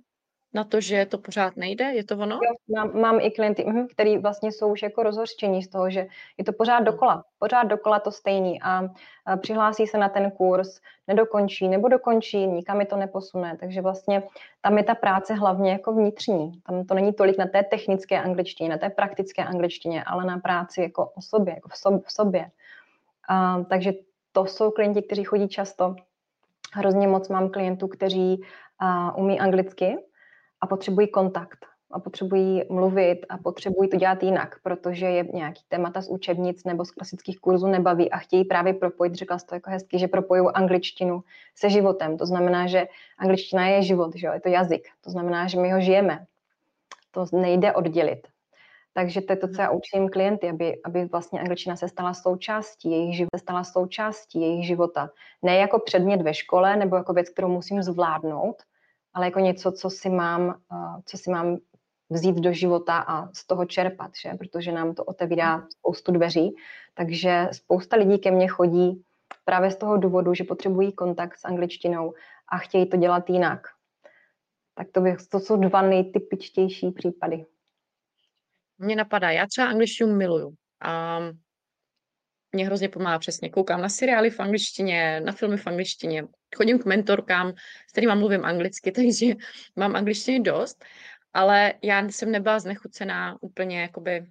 Na 0.55 0.65
to, 0.65 0.81
že 0.81 1.07
to 1.07 1.19
pořád 1.19 1.57
nejde? 1.57 1.85
Je 1.85 2.05
to 2.05 2.19
ono? 2.19 2.35
Jo, 2.35 2.77
mám, 2.77 3.01
mám 3.01 3.21
i 3.21 3.31
klienty, 3.31 3.65
mhm, 3.65 3.89
který 3.89 4.19
vlastně 4.19 4.53
jsou 4.53 4.73
už 4.73 4.83
jako 4.83 5.03
rozhořčení 5.03 5.63
z 5.63 5.69
toho, 5.69 5.91
že 5.91 6.07
je 6.39 6.45
to 6.45 6.53
pořád 6.53 6.81
dokola. 6.81 7.25
Pořád 7.39 7.63
dokola 7.63 7.99
to 7.99 8.11
stejný 8.11 8.63
a, 8.63 8.89
a 9.27 9.37
přihlásí 9.37 9.87
se 9.87 9.99
na 9.99 10.09
ten 10.09 10.31
kurz, 10.31 10.81
nedokončí 11.09 11.69
nebo 11.69 11.89
dokončí, 11.89 12.47
nikam 12.47 12.79
mi 12.79 12.87
to 12.87 12.97
neposune. 12.97 13.57
Takže 13.61 13.81
vlastně 13.81 14.23
tam 14.61 14.79
je 14.79 14.85
ta 14.85 14.95
práce 14.95 15.35
hlavně 15.35 15.73
jako 15.73 15.93
vnitřní. 15.93 16.53
Tam 16.67 16.85
to 16.85 16.95
není 16.95 17.13
tolik 17.13 17.39
na 17.39 17.47
té 17.47 17.63
technické 17.63 18.21
angličtině, 18.21 18.71
na 18.71 18.79
té 18.79 18.91
praktické 18.91 19.45
angličtině, 19.45 20.05
ale 20.05 20.25
na 20.25 20.39
práci 20.39 20.83
jako 20.83 21.11
o 21.17 21.23
sobě, 21.23 21.55
jako 21.55 21.69
v, 21.69 21.77
sob, 21.77 22.05
v 22.07 22.13
sobě. 22.13 22.51
A, 23.29 23.63
takže 23.63 23.93
to 24.33 24.47
jsou 24.47 24.71
klienti, 24.71 25.03
kteří 25.03 25.25
chodí 25.25 25.49
často. 25.49 25.97
Hrozně 26.73 27.09
moc 27.09 27.29
mám 27.29 27.51
klientů, 27.51 27.89
kteří 27.89 28.43
a, 28.79 29.17
umí 29.17 29.41
anglicky, 29.41 29.97
a 30.61 30.67
potřebují 30.67 31.09
kontakt 31.09 31.67
a 31.91 32.01
potřebují 32.01 32.63
mluvit 32.71 33.27
a 33.29 33.39
potřebují 33.39 33.89
to 33.89 33.97
dělat 33.97 34.23
jinak, 34.23 34.57
protože 34.63 35.07
je 35.07 35.25
nějaký 35.35 35.63
témata 35.69 36.03
z 36.03 36.09
učebnic 36.09 36.65
nebo 36.65 36.85
z 36.85 36.91
klasických 36.91 37.41
kurzů 37.41 37.67
nebaví 37.67 38.11
a 38.11 38.19
chtějí 38.19 38.45
právě 38.45 38.75
propojit, 38.75 39.15
řekla 39.15 39.39
jsi 39.39 39.47
to 39.47 39.55
jako 39.55 39.71
hezky, 39.71 39.99
že 39.99 40.09
propojují 40.09 40.51
angličtinu 40.55 41.23
se 41.55 41.71
životem. 41.71 42.19
To 42.19 42.27
znamená, 42.27 42.67
že 42.67 42.87
angličtina 43.19 43.69
je 43.69 43.83
život, 43.83 44.17
že 44.17 44.27
jo? 44.27 44.33
je 44.33 44.41
to 44.41 44.49
jazyk. 44.49 44.89
To 45.01 45.11
znamená, 45.11 45.49
že 45.49 45.61
my 45.61 45.73
ho 45.73 45.81
žijeme. 45.81 46.27
To 47.11 47.27
nejde 47.33 47.73
oddělit. 47.73 48.29
Takže 48.93 49.21
to 49.21 49.33
je 49.33 49.37
to, 49.37 49.49
co 49.49 49.63
já 49.63 49.71
učím 49.71 50.09
klienty, 50.09 50.51
aby, 50.51 50.83
aby 50.85 51.05
vlastně 51.05 51.41
angličtina 51.41 51.77
se 51.77 51.89
stala 51.89 52.15
součástí 52.15 52.91
jejich 52.91 53.17
života, 53.17 53.39
se 53.39 53.43
stala 53.43 53.65
součástí 53.65 54.41
jejich 54.41 54.67
života. 54.67 55.11
Ne 55.43 55.57
jako 55.57 55.79
předmět 55.79 56.23
ve 56.23 56.35
škole 56.35 56.77
nebo 56.77 56.97
jako 56.97 57.13
věc, 57.13 57.29
kterou 57.29 57.49
musím 57.49 57.83
zvládnout, 57.83 58.63
ale 59.15 59.27
jako 59.27 59.41
něco, 59.41 59.73
co 59.73 59.91
si 59.91 60.11
mám, 60.11 60.61
co 61.05 61.19
si 61.19 61.31
mám 61.31 61.59
vzít 62.11 62.37
do 62.37 62.53
života 62.53 62.99
a 62.99 63.33
z 63.33 63.47
toho 63.47 63.65
čerpat, 63.65 64.11
že? 64.23 64.35
protože 64.35 64.73
nám 64.73 64.95
to 64.95 65.05
otevírá 65.05 65.67
spoustu 65.71 66.13
dveří. 66.13 66.57
Takže 66.95 67.49
spousta 67.53 67.97
lidí 67.97 68.19
ke 68.19 68.31
mně 68.31 68.49
chodí 68.49 69.05
právě 69.45 69.71
z 69.71 69.77
toho 69.77 69.97
důvodu, 69.97 70.35
že 70.35 70.45
potřebují 70.45 70.93
kontakt 70.93 71.39
s 71.39 71.45
angličtinou 71.45 72.15
a 72.49 72.59
chtějí 72.59 72.87
to 72.87 72.97
dělat 72.97 73.31
jinak. 73.31 73.69
Tak 74.75 74.87
to, 74.93 75.01
bych, 75.01 75.17
to 75.29 75.41
jsou 75.41 75.57
dva 75.57 75.83
nejtypičtější 75.83 76.91
případy. 76.91 77.47
Mně 78.79 78.97
napadá, 78.97 79.31
já 79.31 79.47
třeba 79.47 79.69
angličtinu 79.69 80.17
miluju. 80.17 80.55
A 80.81 81.19
mě 82.53 82.67
hrozně 82.67 82.89
pomáhá 82.89 83.19
přesně. 83.19 83.51
Koukám 83.51 83.81
na 83.81 83.89
seriály 83.89 84.31
v 84.31 84.41
angličtině, 84.41 85.21
na 85.21 85.33
filmy 85.33 85.57
v 85.57 85.67
angličtině, 85.67 86.25
chodím 86.57 86.79
k 86.79 86.85
mentorkám, 86.85 87.53
s 87.89 87.93
kterými 87.93 88.17
mluvím 88.17 88.45
anglicky, 88.45 88.93
takže 88.97 89.27
mám 89.77 89.97
angličtiny 89.97 90.41
dost, 90.41 90.85
ale 91.33 91.75
já 91.83 92.09
jsem 92.09 92.31
nebyla 92.31 92.59
znechucená 92.59 93.37
úplně 93.41 93.81
jakoby 93.81 94.27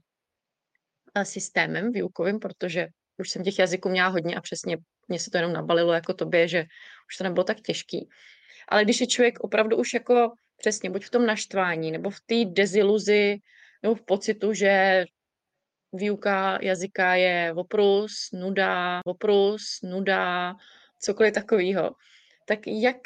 eh, 1.15 1.25
systémem 1.25 1.91
výukovým, 1.91 2.39
protože 2.39 2.87
už 3.17 3.29
jsem 3.29 3.43
těch 3.43 3.59
jazyků 3.59 3.89
měla 3.89 4.07
hodně 4.07 4.35
a 4.35 4.41
přesně 4.41 4.77
mě 5.07 5.19
se 5.19 5.31
to 5.31 5.37
jenom 5.37 5.53
nabalilo 5.53 5.93
jako 5.93 6.13
tobě, 6.13 6.47
že 6.47 6.65
už 7.09 7.17
to 7.17 7.23
nebylo 7.23 7.43
tak 7.43 7.61
těžký. 7.61 8.09
Ale 8.67 8.83
když 8.83 9.01
je 9.01 9.07
člověk 9.07 9.39
opravdu 9.39 9.77
už 9.77 9.93
jako 9.93 10.33
přesně 10.57 10.89
buď 10.89 11.05
v 11.05 11.09
tom 11.09 11.25
naštvání, 11.25 11.91
nebo 11.91 12.09
v 12.09 12.19
té 12.25 12.35
deziluzi, 12.45 13.37
nebo 13.83 13.95
v 13.95 14.01
pocitu, 14.01 14.53
že 14.53 15.05
výuka 15.93 16.59
jazyka 16.61 17.15
je 17.15 17.53
oprus, 17.55 18.29
nuda, 18.33 19.01
oprus, 19.05 19.79
nuda, 19.83 20.55
cokoliv 20.99 21.33
takového. 21.33 21.91
Tak 22.45 22.59
jak, 22.67 22.97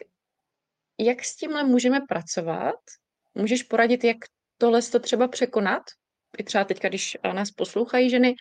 jak 1.00 1.24
s 1.24 1.36
tímhle 1.36 1.64
můžeme 1.64 2.00
pracovat? 2.10 2.76
Můžeš 3.36 3.64
poradit, 3.64 4.04
jak 4.04 4.18
tohle 4.58 4.82
to 4.82 5.00
třeba 5.00 5.28
překonat? 5.28 5.84
I 6.38 6.44
třeba 6.44 6.64
teďka, 6.64 6.90
když 6.90 7.18
nás 7.34 7.52
poslouchají 7.52 8.10
ženy 8.10 8.36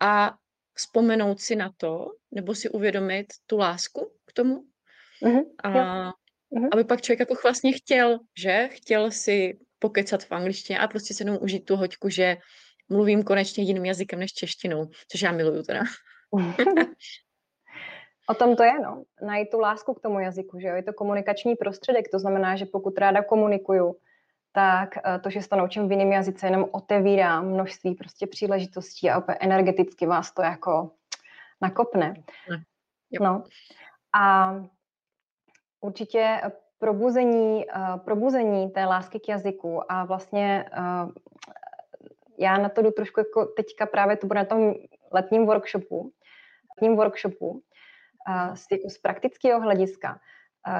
a 0.00 0.34
vzpomenout 0.74 1.40
si 1.40 1.56
na 1.56 1.72
to, 1.76 2.06
nebo 2.30 2.54
si 2.54 2.68
uvědomit 2.68 3.26
tu 3.46 3.56
lásku 3.56 4.12
k 4.24 4.32
tomu. 4.32 4.64
Uh-huh, 5.22 5.44
a 5.62 5.70
uh-huh. 5.70 6.68
aby 6.72 6.84
pak 6.84 7.02
člověk 7.02 7.20
jako 7.20 7.34
vlastně 7.42 7.72
chtěl, 7.72 8.18
že? 8.38 8.68
Chtěl 8.72 9.10
si 9.10 9.58
pokecat 9.78 10.24
v 10.24 10.32
angličtině 10.32 10.78
a 10.78 10.88
prostě 10.88 11.14
se 11.14 11.22
jenom 11.22 11.38
užít 11.40 11.64
tu 11.64 11.76
hoďku, 11.76 12.08
že 12.08 12.36
mluvím 12.88 13.22
konečně 13.22 13.64
jiným 13.64 13.84
jazykem 13.84 14.18
než 14.18 14.32
češtinou, 14.32 14.90
což 15.08 15.22
já 15.22 15.32
miluju 15.32 15.62
teda. 15.62 15.80
O 18.28 18.34
tom 18.34 18.56
to 18.56 18.62
je, 18.62 18.80
no. 18.80 19.04
Najít 19.22 19.50
tu 19.50 19.60
lásku 19.60 19.94
k 19.94 20.00
tomu 20.00 20.20
jazyku, 20.20 20.60
že 20.60 20.68
jo. 20.68 20.74
Je 20.76 20.82
to 20.82 20.92
komunikační 20.92 21.56
prostředek, 21.56 22.08
to 22.08 22.18
znamená, 22.18 22.56
že 22.56 22.66
pokud 22.66 22.98
ráda 22.98 23.22
komunikuju, 23.22 23.96
tak 24.52 24.96
eh, 24.96 25.18
to, 25.18 25.30
že 25.30 25.42
se 25.42 25.48
to 25.48 25.56
naučím 25.56 25.88
v 25.88 25.92
jiném 25.92 26.12
jazyce, 26.12 26.46
jenom 26.46 26.66
otevírá 26.70 27.40
množství 27.40 27.94
prostě 27.94 28.26
příležitostí 28.26 29.10
a 29.10 29.18
opět 29.18 29.38
energeticky 29.40 30.06
vás 30.06 30.32
to 30.32 30.42
jako 30.42 30.90
nakopne. 31.60 32.14
No. 33.20 33.44
A 34.14 34.54
určitě 35.80 36.40
probuzení, 36.78 37.70
eh, 37.70 37.98
probuzení 38.04 38.70
té 38.70 38.84
lásky 38.84 39.20
k 39.20 39.28
jazyku 39.28 39.92
a 39.92 40.04
vlastně 40.04 40.64
eh, 40.72 40.78
já 42.38 42.58
na 42.58 42.68
to 42.68 42.82
jdu 42.82 42.90
trošku 42.90 43.20
jako 43.20 43.46
teďka 43.46 43.86
právě 43.86 44.16
to 44.16 44.26
bude 44.26 44.38
na 44.38 44.44
tom 44.44 44.74
letním 45.12 45.46
workshopu, 45.46 46.12
letním 46.76 46.96
workshopu, 46.96 47.62
z, 48.54 48.66
jako 48.72 48.90
z 48.90 48.98
praktického 48.98 49.60
hlediska, 49.60 50.20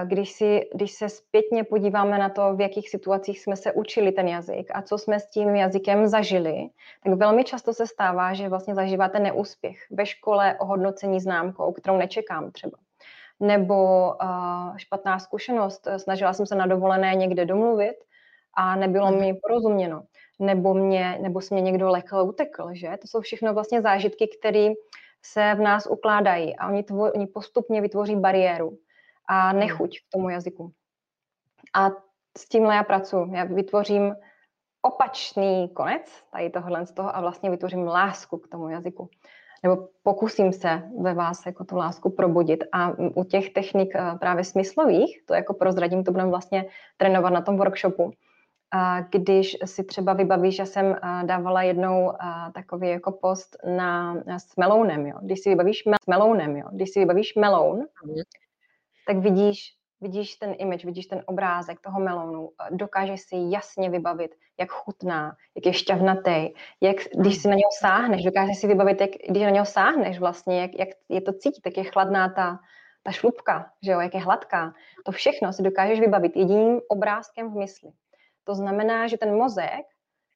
když, 0.04 0.32
si, 0.32 0.60
když 0.74 0.92
se 0.92 1.08
zpětně 1.08 1.64
podíváme 1.64 2.18
na 2.18 2.28
to, 2.28 2.56
v 2.56 2.60
jakých 2.60 2.90
situacích 2.90 3.40
jsme 3.40 3.56
se 3.56 3.72
učili 3.72 4.12
ten 4.12 4.28
jazyk 4.28 4.70
a 4.74 4.82
co 4.82 4.98
jsme 4.98 5.20
s 5.20 5.30
tím 5.30 5.54
jazykem 5.54 6.08
zažili, 6.08 6.68
tak 7.04 7.14
velmi 7.14 7.44
často 7.44 7.72
se 7.72 7.86
stává, 7.86 8.34
že 8.34 8.48
vlastně 8.48 8.74
zažíváte 8.74 9.18
neúspěch 9.18 9.78
ve 9.90 10.06
škole 10.06 10.56
ohodnocení 10.60 11.20
známkou, 11.20 11.72
kterou 11.72 11.96
nečekám 11.96 12.50
třeba. 12.50 12.78
nebo 13.40 14.06
uh, 14.22 14.76
špatná 14.76 15.18
zkušenost, 15.18 15.88
snažila 15.96 16.32
jsem 16.32 16.46
se 16.46 16.54
na 16.54 16.66
dovolené 16.66 17.14
někde 17.14 17.44
domluvit 17.44 17.96
a 18.54 18.76
nebylo 18.76 19.12
mi 19.12 19.34
porozuměno, 19.34 20.02
nebo, 20.38 20.74
mě, 20.74 21.18
nebo 21.22 21.40
se 21.40 21.54
mě 21.54 21.62
někdo 21.62 21.88
lekl 21.88 22.16
utekl, 22.16 22.68
že? 22.72 22.96
To 23.02 23.08
jsou 23.08 23.20
všechno 23.20 23.54
vlastně 23.54 23.82
zážitky, 23.82 24.28
které 24.38 24.68
se 25.22 25.54
v 25.54 25.60
nás 25.60 25.86
ukládají 25.86 26.56
a 26.56 26.68
oni, 26.68 26.82
tvo, 26.82 27.12
oni 27.12 27.26
postupně 27.26 27.80
vytvoří 27.80 28.16
bariéru 28.16 28.78
a 29.28 29.48
mhm. 29.48 29.60
nechuť 29.60 29.98
k 29.98 30.02
tomu 30.12 30.28
jazyku. 30.28 30.72
A 31.74 31.90
s 32.38 32.48
tímhle 32.48 32.74
já 32.74 32.82
pracuji. 32.82 33.32
Já 33.34 33.44
vytvořím 33.44 34.14
opačný 34.82 35.68
konec 35.68 36.24
tady 36.32 36.50
tohohle 36.50 36.86
z 36.86 36.92
toho 36.92 37.16
a 37.16 37.20
vlastně 37.20 37.50
vytvořím 37.50 37.86
lásku 37.86 38.38
k 38.38 38.48
tomu 38.48 38.68
jazyku. 38.68 39.10
Nebo 39.62 39.88
pokusím 40.02 40.52
se 40.52 40.82
ve 41.00 41.14
vás 41.14 41.46
jako 41.46 41.64
tu 41.64 41.76
lásku 41.76 42.10
probudit. 42.10 42.64
A 42.72 42.92
u 42.98 43.24
těch 43.24 43.50
technik 43.50 43.94
eh, 43.94 44.18
právě 44.20 44.44
smyslových, 44.44 45.26
to 45.26 45.34
jako 45.34 45.54
prozradím, 45.54 46.04
to 46.04 46.12
budeme 46.12 46.30
vlastně 46.30 46.66
trénovat 46.96 47.32
na 47.32 47.40
tom 47.40 47.56
workshopu, 47.56 48.12
když 49.10 49.56
si 49.64 49.84
třeba 49.84 50.12
vybavíš, 50.12 50.56
že 50.56 50.66
jsem 50.66 50.86
eh, 50.86 51.24
dávala 51.24 51.62
jednou 51.62 52.12
eh, 52.12 52.52
takový 52.54 52.88
jako 52.88 53.12
post 53.12 53.56
na, 53.76 54.16
s 54.38 54.56
melounem, 54.56 55.06
jo. 55.06 55.18
Když 55.22 55.40
si 55.40 55.48
vybavíš 55.48 55.84
me, 55.84 55.96
s 56.02 56.06
melounem, 56.06 56.56
jo. 56.56 56.68
Když 56.72 56.90
si 56.90 56.98
vybavíš 56.98 57.34
meloun, 57.34 57.86
mm. 58.04 58.14
tak 59.06 59.16
vidíš 59.16 59.76
vidíš 60.00 60.36
ten 60.36 60.54
image, 60.58 60.84
vidíš 60.84 61.06
ten 61.06 61.22
obrázek 61.26 61.80
toho 61.80 62.00
melounu, 62.00 62.50
dokážeš 62.70 63.20
si 63.20 63.36
jasně 63.48 63.90
vybavit, 63.90 64.34
jak 64.58 64.70
chutná, 64.70 65.36
jak 65.54 65.66
je 65.66 65.72
šťavnatý, 65.72 66.48
jak, 66.80 66.96
když 67.14 67.42
si 67.42 67.48
na 67.48 67.54
něho 67.54 67.70
sáhneš, 67.78 68.22
dokážeš 68.22 68.58
si 68.58 68.66
vybavit, 68.66 69.00
jak, 69.00 69.10
když 69.28 69.42
na 69.42 69.50
něho 69.50 69.66
sáhneš 69.66 70.18
vlastně, 70.18 70.60
jak, 70.60 70.70
jak 70.78 70.88
je 71.08 71.20
to 71.20 71.32
cítit, 71.32 71.66
jak 71.66 71.76
je 71.76 71.84
chladná 71.84 72.28
ta, 72.28 72.58
ta 73.02 73.12
šlupka, 73.12 73.72
že 73.82 73.92
jo, 73.92 74.00
jak 74.00 74.14
je 74.14 74.20
hladká. 74.20 74.74
To 75.04 75.12
všechno 75.12 75.52
si 75.52 75.62
dokážeš 75.62 76.00
vybavit 76.00 76.36
jediným 76.36 76.80
obrázkem 76.88 77.50
v 77.50 77.56
mysli. 77.56 77.90
To 78.46 78.54
znamená, 78.54 79.06
že 79.06 79.18
ten 79.18 79.36
mozek 79.36 79.86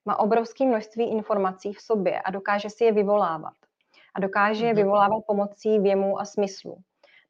má 0.05 0.19
obrovské 0.19 0.67
množství 0.67 1.11
informací 1.11 1.73
v 1.73 1.81
sobě 1.81 2.21
a 2.21 2.31
dokáže 2.31 2.71
si 2.71 2.85
je 2.85 2.93
vyvolávat. 2.93 3.55
A 4.14 4.21
dokáže 4.21 4.67
je 4.67 4.73
mhm. 4.73 4.83
vyvolávat 4.83 5.23
pomocí 5.26 5.79
věmu 5.79 6.21
a 6.21 6.25
smyslu. 6.25 6.76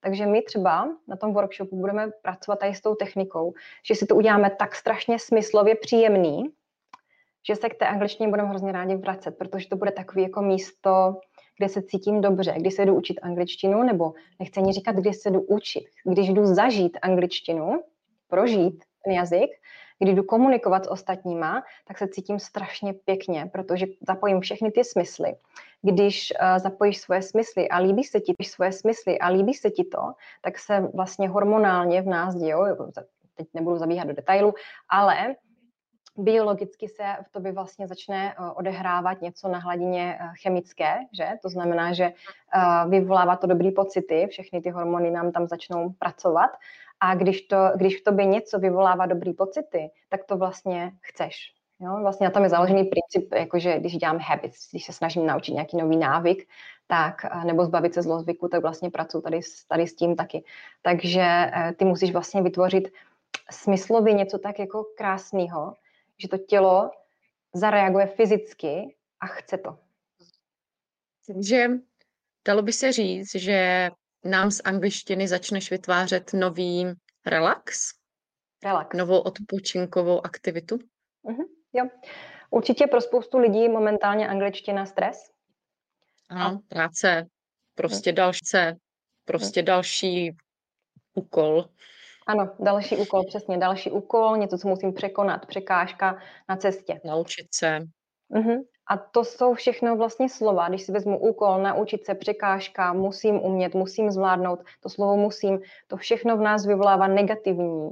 Takže 0.00 0.26
my 0.26 0.42
třeba 0.42 0.88
na 1.08 1.16
tom 1.16 1.32
workshopu 1.32 1.76
budeme 1.76 2.10
pracovat 2.22 2.58
tady 2.58 2.74
s 2.74 2.80
tou 2.80 2.94
technikou, 2.94 3.52
že 3.84 3.94
si 3.94 4.06
to 4.06 4.16
uděláme 4.16 4.50
tak 4.50 4.74
strašně 4.74 5.18
smyslově 5.18 5.74
příjemný, 5.74 6.44
že 7.48 7.56
se 7.56 7.68
k 7.68 7.78
té 7.78 7.86
angličtině 7.86 8.28
budeme 8.28 8.48
hrozně 8.48 8.72
rádi 8.72 8.96
vracet, 8.96 9.30
protože 9.38 9.68
to 9.68 9.76
bude 9.76 9.90
takový 9.90 10.22
jako 10.22 10.42
místo, 10.42 11.16
kde 11.58 11.68
se 11.68 11.82
cítím 11.82 12.20
dobře, 12.20 12.54
když 12.58 12.74
se 12.74 12.84
jdu 12.84 12.94
učit 12.94 13.18
angličtinu, 13.22 13.82
nebo 13.82 14.12
nechci 14.38 14.60
ani 14.60 14.72
říkat, 14.72 14.96
když 14.96 15.16
se 15.16 15.30
jdu 15.30 15.40
učit, 15.40 15.84
když 16.04 16.28
jdu 16.28 16.46
zažít 16.46 16.98
angličtinu, 17.02 17.82
prožít 18.28 18.84
ten 19.04 19.14
jazyk, 19.14 19.50
když 20.00 20.14
jdu 20.14 20.22
komunikovat 20.22 20.84
s 20.84 20.90
ostatníma, 20.90 21.62
tak 21.84 21.98
se 21.98 22.08
cítím 22.08 22.38
strašně 22.38 22.92
pěkně, 22.92 23.50
protože 23.52 23.86
zapojím 24.06 24.40
všechny 24.40 24.70
ty 24.70 24.84
smysly. 24.84 25.34
Když 25.82 26.32
uh, 26.42 26.58
zapojíš 26.58 26.98
svoje 26.98 27.22
smysly 27.22 27.68
a 27.68 27.78
líbí 27.78 28.04
se 28.04 28.20
ti 28.20 28.34
svoje 28.42 28.72
smysly 28.72 29.18
a 29.18 29.28
líbí 29.28 29.54
se 29.54 29.70
ti 29.70 29.84
to, 29.84 30.12
tak 30.42 30.58
se 30.58 30.80
vlastně 30.94 31.28
hormonálně 31.28 32.02
v 32.02 32.06
nás 32.06 32.34
dějou, 32.34 32.64
teď 33.34 33.48
nebudu 33.54 33.76
zabíhat 33.76 34.04
do 34.04 34.14
detailu, 34.14 34.54
ale 34.88 35.34
biologicky 36.16 36.88
se 36.88 37.04
v 37.28 37.32
tobě 37.32 37.52
vlastně 37.52 37.88
začne 37.88 38.32
eh, 38.32 38.50
odehrávat 38.54 39.20
něco 39.20 39.48
na 39.48 39.58
hladině 39.58 40.18
eh, 40.20 40.32
chemické, 40.42 40.98
že? 41.12 41.28
To 41.42 41.48
znamená, 41.48 41.92
že 41.92 42.12
vyvolává 42.88 43.36
to 43.36 43.46
dobrý 43.46 43.70
pocity, 43.70 44.26
všechny 44.30 44.60
ty 44.60 44.70
hormony 44.70 45.10
nám 45.10 45.32
tam 45.32 45.46
začnou 45.46 45.90
pracovat 45.98 46.50
a 47.00 47.14
když, 47.14 47.42
to, 47.42 47.56
když 47.76 48.00
v 48.00 48.04
tobě 48.04 48.24
něco 48.24 48.58
vyvolává 48.58 49.06
dobrý 49.06 49.32
pocity, 49.32 49.90
tak 50.08 50.24
to 50.24 50.36
vlastně 50.36 50.92
chceš. 51.00 51.54
Jo? 51.80 51.98
Vlastně 52.00 52.24
na 52.24 52.30
tom 52.30 52.42
je 52.42 52.48
založený 52.48 52.84
princip, 52.84 53.34
jakože 53.34 53.78
když 53.78 53.96
dělám 53.96 54.18
habits, 54.18 54.70
když 54.70 54.84
se 54.84 54.92
snažím 54.92 55.26
naučit 55.26 55.52
nějaký 55.52 55.76
nový 55.76 55.96
návyk, 55.96 56.48
tak, 56.86 57.44
nebo 57.44 57.64
zbavit 57.64 57.94
se 57.94 58.02
zlozvyku, 58.02 58.48
tak 58.48 58.62
vlastně 58.62 58.90
pracuji 58.90 59.20
tady, 59.20 59.40
tady 59.68 59.86
s 59.86 59.94
tím 59.94 60.16
taky. 60.16 60.44
Takže 60.82 61.22
eh, 61.22 61.74
ty 61.78 61.84
musíš 61.84 62.12
vlastně 62.12 62.42
vytvořit 62.42 62.88
smyslově 63.50 64.14
něco 64.14 64.38
tak 64.38 64.58
jako 64.58 64.84
krásného, 64.96 65.74
že 66.18 66.28
to 66.28 66.38
tělo 66.38 66.90
zareaguje 67.54 68.06
fyzicky 68.06 68.96
a 69.20 69.26
chce 69.26 69.58
to. 69.58 69.78
Takže 71.26 71.68
dalo 72.46 72.62
by 72.62 72.72
se 72.72 72.92
říct, 72.92 73.34
že 73.34 73.90
nám 74.24 74.50
z 74.50 74.60
angličtiny 74.64 75.28
začneš 75.28 75.70
vytvářet 75.70 76.32
nový 76.32 76.86
relax? 77.26 77.90
Relax. 78.64 78.96
Novou 78.96 79.18
odpočinkovou 79.20 80.26
aktivitu? 80.26 80.76
Uh-huh, 81.24 81.44
jo. 81.72 81.88
Určitě 82.50 82.86
pro 82.86 83.00
spoustu 83.00 83.38
lidí 83.38 83.68
momentálně 83.68 84.28
angličtina 84.28 84.86
stres. 84.86 85.30
Ano, 86.28 86.60
práce, 86.68 87.26
prostě 87.74 88.12
další, 88.12 88.40
prostě 89.24 89.62
další 89.62 90.36
úkol. 91.14 91.64
Ano, 92.26 92.56
další 92.58 92.96
úkol, 92.96 93.24
přesně, 93.24 93.58
další 93.58 93.90
úkol, 93.90 94.36
něco, 94.36 94.58
co 94.58 94.68
musím 94.68 94.94
překonat, 94.94 95.46
překážka 95.46 96.22
na 96.48 96.56
cestě. 96.56 97.00
Naučit 97.04 97.46
se. 97.54 97.78
Uh-huh. 98.30 98.64
A 98.90 98.96
to 98.96 99.24
jsou 99.24 99.54
všechno 99.54 99.96
vlastně 99.96 100.28
slova. 100.28 100.68
Když 100.68 100.82
si 100.82 100.92
vezmu 100.92 101.18
úkol, 101.18 101.62
naučit 101.62 102.04
se, 102.06 102.14
překážka, 102.14 102.92
musím 102.92 103.40
umět, 103.40 103.74
musím 103.74 104.10
zvládnout, 104.10 104.60
to 104.80 104.88
slovo 104.88 105.16
musím, 105.16 105.60
to 105.86 105.96
všechno 105.96 106.36
v 106.36 106.40
nás 106.40 106.66
vyvolává 106.66 107.06
negativní 107.06 107.90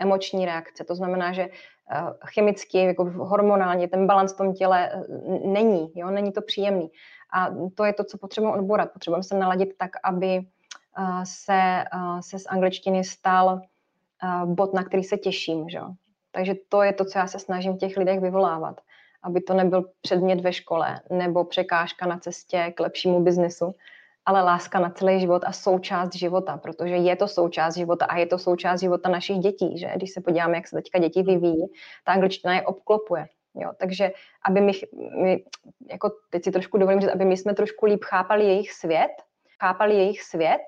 emoční 0.00 0.46
reakce. 0.46 0.84
To 0.84 0.94
znamená, 0.94 1.32
že 1.32 1.42
eh, 1.42 2.02
chemicky, 2.34 2.78
jako 2.78 3.04
hormonálně, 3.04 3.88
ten 3.88 4.06
balans 4.06 4.34
v 4.34 4.36
tom 4.36 4.54
těle 4.54 4.90
eh, 4.92 5.02
není, 5.48 5.92
jo? 5.94 6.10
není 6.10 6.32
to 6.32 6.42
příjemný. 6.42 6.90
A 7.34 7.48
to 7.74 7.84
je 7.84 7.92
to, 7.92 8.04
co 8.04 8.18
potřebujeme 8.18 8.58
odborat. 8.58 8.92
Potřebujeme 8.92 9.22
se 9.22 9.38
naladit 9.38 9.78
tak, 9.78 9.90
aby 10.04 10.36
eh, 10.36 11.24
se, 11.24 11.84
se 12.20 12.38
z 12.38 12.46
angličtiny 12.46 13.04
stal 13.04 13.60
bod, 14.44 14.74
na 14.74 14.84
který 14.84 15.04
se 15.04 15.16
těším. 15.18 15.68
Že? 15.68 15.80
Takže 16.32 16.54
to 16.68 16.82
je 16.82 16.92
to, 16.92 17.04
co 17.04 17.18
já 17.18 17.26
se 17.26 17.38
snažím 17.38 17.78
těch 17.78 17.96
lidech 17.96 18.20
vyvolávat 18.20 18.80
aby 19.22 19.40
to 19.40 19.54
nebyl 19.54 19.90
předmět 20.00 20.40
ve 20.40 20.52
škole 20.52 21.00
nebo 21.10 21.44
překážka 21.44 22.06
na 22.06 22.18
cestě 22.18 22.72
k 22.76 22.80
lepšímu 22.80 23.24
biznesu, 23.24 23.74
ale 24.24 24.42
láska 24.42 24.80
na 24.80 24.90
celý 24.90 25.20
život 25.20 25.42
a 25.46 25.52
součást 25.52 26.14
života, 26.14 26.56
protože 26.56 26.96
je 26.96 27.16
to 27.16 27.28
součást 27.28 27.76
života 27.76 28.04
a 28.04 28.16
je 28.16 28.26
to 28.26 28.38
součást 28.38 28.80
života 28.80 29.08
našich 29.08 29.38
dětí, 29.38 29.78
že? 29.78 29.92
Když 29.96 30.10
se 30.10 30.20
podíváme, 30.20 30.56
jak 30.56 30.68
se 30.68 30.76
teďka 30.76 30.98
děti 30.98 31.22
vyvíjí, 31.22 31.66
ta 32.04 32.12
angličtina 32.12 32.54
je 32.54 32.62
obklopuje. 32.62 33.26
Jo, 33.54 33.72
takže 33.78 34.12
aby 34.44 34.60
my, 34.60 34.72
my, 35.22 35.44
jako 35.90 36.10
teď 36.30 36.44
si 36.44 36.50
trošku 36.50 36.78
dovolím 36.78 37.00
říct, 37.00 37.10
aby 37.10 37.24
my 37.24 37.36
jsme 37.36 37.54
trošku 37.54 37.86
líp 37.86 38.04
chápali 38.04 38.44
jejich 38.44 38.72
svět, 38.72 39.10
chápali 39.60 39.94
jejich 39.94 40.22
svět, 40.22 40.60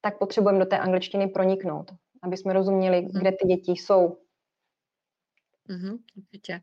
tak 0.00 0.18
potřebujeme 0.18 0.58
do 0.58 0.66
té 0.66 0.78
angličtiny 0.78 1.26
proniknout, 1.26 1.90
aby 2.22 2.36
jsme 2.36 2.52
rozuměli, 2.52 3.00
mhm. 3.00 3.20
kde 3.20 3.32
ty 3.32 3.46
děti 3.46 3.72
jsou. 3.72 4.16
Mm-hmm, 5.68 5.98
určitě. 6.16 6.60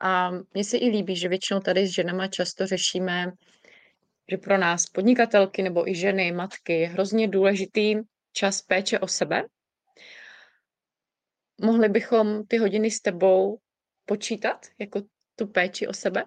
A 0.00 0.30
mně 0.54 0.64
se 0.64 0.78
i 0.78 0.88
líbí, 0.88 1.16
že 1.16 1.28
většinou 1.28 1.60
tady 1.60 1.86
s 1.86 1.90
ženama 1.90 2.26
často 2.26 2.66
řešíme, 2.66 3.32
že 4.30 4.36
pro 4.36 4.58
nás 4.58 4.86
podnikatelky 4.86 5.62
nebo 5.62 5.88
i 5.88 5.94
ženy, 5.94 6.32
matky 6.32 6.72
je 6.72 6.88
hrozně 6.88 7.28
důležitý 7.28 7.96
čas 8.32 8.62
péče 8.62 8.98
o 8.98 9.08
sebe. 9.08 9.44
Mohli 11.60 11.88
bychom 11.88 12.46
ty 12.46 12.58
hodiny 12.58 12.90
s 12.90 13.00
tebou 13.00 13.58
počítat 14.04 14.66
jako 14.78 15.00
tu 15.36 15.46
péči 15.46 15.86
o 15.86 15.92
sebe? 15.92 16.24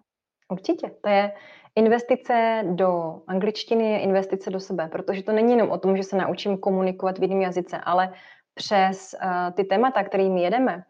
Určitě. 0.49 0.91
To 1.03 1.09
je 1.09 1.31
investice 1.75 2.63
do 2.75 3.21
angličtiny, 3.27 3.91
je 3.91 3.99
investice 3.99 4.49
do 4.49 4.59
sebe, 4.59 4.87
protože 4.87 5.23
to 5.23 5.31
není 5.31 5.51
jenom 5.51 5.71
o 5.71 5.77
tom, 5.77 5.97
že 5.97 6.03
se 6.03 6.17
naučím 6.17 6.57
komunikovat 6.57 7.17
v 7.17 7.21
jiném 7.21 7.41
jazyce, 7.41 7.77
ale 7.77 8.13
přes 8.53 9.15
uh, 9.23 9.51
ty 9.53 9.63
témata, 9.63 10.03
kterými 10.03 10.43
jedeme, 10.43 10.83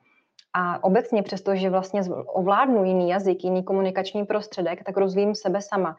a 0.53 0.83
obecně 0.83 1.23
přesto, 1.23 1.55
že 1.55 1.69
vlastně 1.69 2.01
ovládnu 2.27 2.83
jiný 2.83 3.09
jazyk, 3.09 3.43
jiný 3.43 3.63
komunikační 3.63 4.25
prostředek, 4.25 4.83
tak 4.83 4.97
rozvíjím 4.97 5.35
sebe 5.35 5.61
sama. 5.61 5.97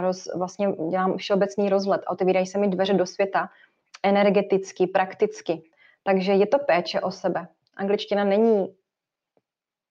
Roz, 0.00 0.28
vlastně 0.36 0.72
dělám 0.90 1.16
všeobecný 1.16 1.68
rozhled 1.68 2.02
a 2.06 2.10
otevírají 2.10 2.46
se 2.46 2.58
mi 2.58 2.68
dveře 2.68 2.94
do 2.94 3.06
světa 3.06 3.50
energeticky, 4.02 4.86
prakticky. 4.86 5.62
Takže 6.02 6.32
je 6.32 6.46
to 6.46 6.58
péče 6.58 7.00
o 7.00 7.10
sebe. 7.10 7.48
Angličtina 7.76 8.24
není 8.24 8.74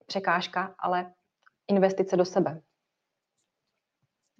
překážka, 0.05 0.75
ale 0.79 1.11
investice 1.67 2.17
do 2.17 2.25
sebe. 2.25 2.61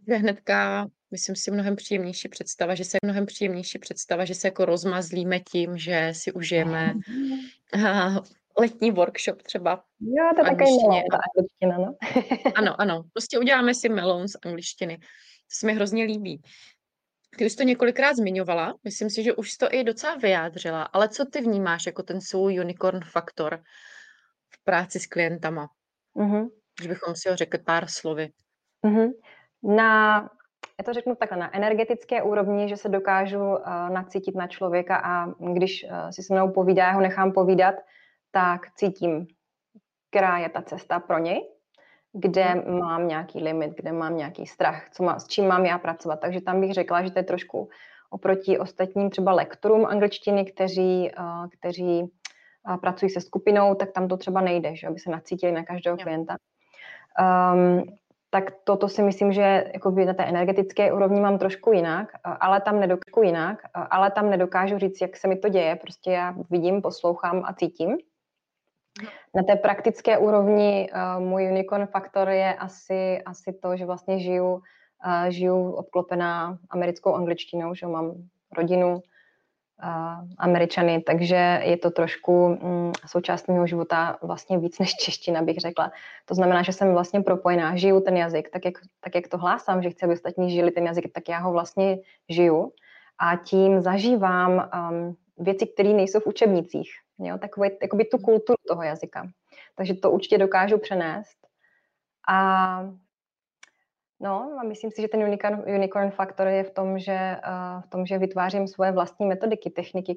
Je 0.07 0.17
hnedka, 0.17 0.88
myslím 1.12 1.36
si, 1.36 1.51
mnohem 1.51 1.75
příjemnější 1.75 2.29
představa, 2.29 2.75
že 2.75 2.86
se 2.86 2.97
mnohem 3.03 3.25
příjemnější 3.25 3.79
představa, 3.79 4.25
že 4.25 4.36
se 4.36 4.47
jako 4.47 4.65
rozmazlíme 4.65 5.39
tím, 5.39 5.77
že 5.77 6.10
si 6.15 6.31
užijeme 6.31 6.93
letní 8.60 8.92
workshop 8.92 9.42
třeba. 9.42 9.84
Jo, 10.00 10.32
to 10.38 10.44
také 10.44 10.66
melon, 10.66 11.02
ta 11.12 11.18
angličtina, 11.18 11.78
no. 11.78 11.96
ano, 12.56 12.82
ano, 12.82 13.04
prostě 13.14 13.40
uděláme 13.40 13.74
si 13.74 13.90
melon 13.90 14.28
z 14.28 14.36
angličtiny. 14.46 14.98
To 14.98 15.06
se 15.50 15.66
mi 15.66 15.74
hrozně 15.74 16.04
líbí. 16.04 16.42
Ty 17.38 17.46
už 17.46 17.56
to 17.56 17.64
několikrát 17.64 18.16
zmiňovala, 18.16 18.74
myslím 18.84 19.10
si, 19.10 19.24
že 19.24 19.34
už 19.34 19.58
to 19.58 19.68
i 19.74 19.84
docela 19.84 20.16
vyjádřila, 20.16 20.84
ale 20.84 21.10
co 21.10 21.26
ty 21.26 21.42
vnímáš 21.42 21.86
jako 21.86 22.04
ten 22.04 22.22
svůj 22.22 22.60
unicorn 22.60 23.00
faktor 23.04 23.64
v 24.50 24.64
práci 24.64 25.00
s 25.00 25.06
klientama? 25.06 25.68
Mm-hmm. 26.16 26.50
Když 26.78 26.88
bychom 26.88 27.16
si 27.16 27.30
ho 27.30 27.36
řekli 27.36 27.60
pár 27.60 27.88
slovy. 27.88 28.30
Mm-hmm. 28.86 29.12
Na, 29.64 30.22
já 30.80 30.84
to 30.86 30.94
řeknu 30.94 31.16
takhle, 31.16 31.38
na 31.38 31.56
energetické 31.56 32.22
úrovni, 32.24 32.70
že 32.70 32.78
se 32.78 32.90
dokážu 32.90 33.40
uh, 33.40 33.90
nacítit 33.90 34.36
na 34.36 34.48
člověka 34.48 34.96
a 34.96 35.26
když 35.54 35.84
uh, 35.84 36.10
si 36.10 36.24
se 36.24 36.34
mnou 36.34 36.52
povídá, 36.52 36.84
já 36.84 36.92
ho 36.92 37.02
nechám 37.02 37.32
povídat, 37.32 37.76
tak 38.32 38.62
cítím, 38.76 39.28
která 40.10 40.38
je 40.38 40.50
ta 40.50 40.62
cesta 40.62 41.00
pro 41.00 41.20
něj, 41.20 41.41
kde 42.13 42.44
hmm. 42.44 42.80
mám 42.80 43.08
nějaký 43.08 43.44
limit, 43.44 43.72
kde 43.76 43.91
mám 43.91 44.17
nějaký 44.17 44.46
strach, 44.46 44.89
co 44.89 45.04
má, 45.04 45.20
s 45.20 45.28
čím 45.28 45.48
mám 45.48 45.65
já 45.65 45.78
pracovat. 45.78 46.20
Takže 46.20 46.41
tam 46.41 46.62
bych 46.62 46.74
řekla, 46.74 47.04
že 47.04 47.12
to 47.12 47.20
je 47.20 47.24
trošku 47.24 47.70
oproti 48.10 48.60
ostatním 48.60 49.10
třeba 49.10 49.34
lektorům 49.34 49.86
angličtiny, 49.86 50.46
kteří, 50.46 51.12
uh, 51.20 51.48
kteří 51.60 52.04
uh, 52.04 52.78
pracují 52.78 53.10
se 53.10 53.22
skupinou, 53.22 53.76
tak 53.76 53.91
tam 53.91 54.08
to 54.08 54.17
třeba 54.17 54.41
nejde, 54.41 54.76
že 54.76 54.88
aby 54.88 55.00
se 55.00 55.10
nacítili 55.10 55.52
na 55.52 55.63
každého 55.63 55.98
klienta. 55.98 56.36
Um, 57.54 57.84
tak 58.30 58.44
toto 58.63 58.89
si 58.89 59.04
myslím, 59.04 59.32
že 59.32 59.72
jako 59.74 59.91
na 59.91 60.13
té 60.13 60.24
energetické 60.24 60.94
úrovni 60.94 61.20
mám 61.20 61.38
trošku 61.38 61.72
jinak, 61.72 62.08
ale 62.24 62.62
tam 62.62 62.80
nedokážu 62.80 63.24
jinak, 63.24 63.58
ale 63.74 64.12
tam 64.12 64.30
nedokážu 64.30 64.78
říct, 64.78 65.02
jak 65.02 65.17
se 65.17 65.28
mi 65.28 65.36
to 65.36 65.50
děje. 65.50 65.76
Prostě 65.76 66.12
já 66.12 66.36
vidím, 66.50 66.82
poslouchám 66.82 67.44
a 67.46 67.54
cítím. 67.54 67.98
Na 69.36 69.43
té 69.43 69.56
praktické 69.56 70.17
úrovni 70.17 70.89
uh, 70.91 71.23
můj 71.23 71.47
unicorn 71.51 71.86
faktor 71.86 72.30
je 72.30 72.54
asi, 72.54 73.21
asi 73.25 73.54
to, 73.54 73.77
že 73.77 73.86
vlastně 73.86 74.19
žiju, 74.19 74.54
uh, 74.54 75.30
žiju 75.30 75.71
obklopená 75.71 76.58
americkou 76.69 77.13
angličtinou, 77.13 77.73
že 77.73 77.88
mám 77.88 78.13
rodinu 78.58 78.95
uh, 78.95 79.01
američany, 80.38 81.01
takže 81.01 81.62
je 81.63 81.77
to 81.77 81.91
trošku 81.91 82.45
um, 82.45 82.91
součást 83.08 83.47
mého 83.47 83.67
života 83.67 84.17
vlastně 84.21 84.60
víc 84.60 84.80
než 84.80 84.95
čeština, 84.95 85.41
bych 85.41 85.58
řekla. 85.58 85.91
To 86.25 86.36
znamená, 86.36 86.62
že 86.62 86.73
jsem 86.73 86.91
vlastně 86.91 87.21
propojená, 87.21 87.75
žiju 87.75 87.99
ten 88.01 88.17
jazyk, 88.17 88.49
tak 88.49 88.65
jak, 88.65 88.73
tak 88.99 89.15
jak 89.15 89.27
to 89.27 89.38
hlásám, 89.38 89.84
že 89.84 89.89
chci, 89.89 90.06
aby 90.06 90.13
ostatní 90.13 90.51
žili 90.51 90.71
ten 90.71 90.86
jazyk, 90.86 91.13
tak 91.13 91.30
já 91.30 91.39
ho 91.39 91.51
vlastně 91.51 91.97
žiju 92.30 92.71
a 93.19 93.36
tím 93.36 93.82
zažívám 93.82 94.69
um, 94.91 95.15
věci, 95.38 95.67
které 95.67 95.89
nejsou 95.89 96.19
v 96.19 96.27
učebnicích. 96.27 96.89
Jo? 97.29 97.38
Takové, 97.38 97.69
jakoby 97.81 98.05
tu 98.05 98.17
kulturu 98.17 98.57
toho 98.67 98.84
jazyka. 98.84 99.27
Takže 99.75 99.93
to 99.93 100.12
určitě 100.12 100.38
dokážu 100.38 100.77
přenést. 100.77 101.38
A 102.29 102.89
No, 104.23 104.57
a 104.60 104.63
myslím 104.63 104.91
si, 104.91 105.01
že 105.01 105.07
ten 105.07 105.23
unicorn, 105.23 105.63
unicorn 105.75 106.12
faktor 106.12 106.47
je 106.47 106.63
v 106.63 106.71
tom, 106.71 106.99
že, 106.99 107.38
uh, 107.47 107.81
v 107.81 107.88
tom, 107.88 108.05
že 108.05 108.17
vytvářím 108.17 108.67
svoje 108.67 108.91
vlastní 108.91 109.25
metodiky, 109.25 109.69
techniky, 109.69 110.15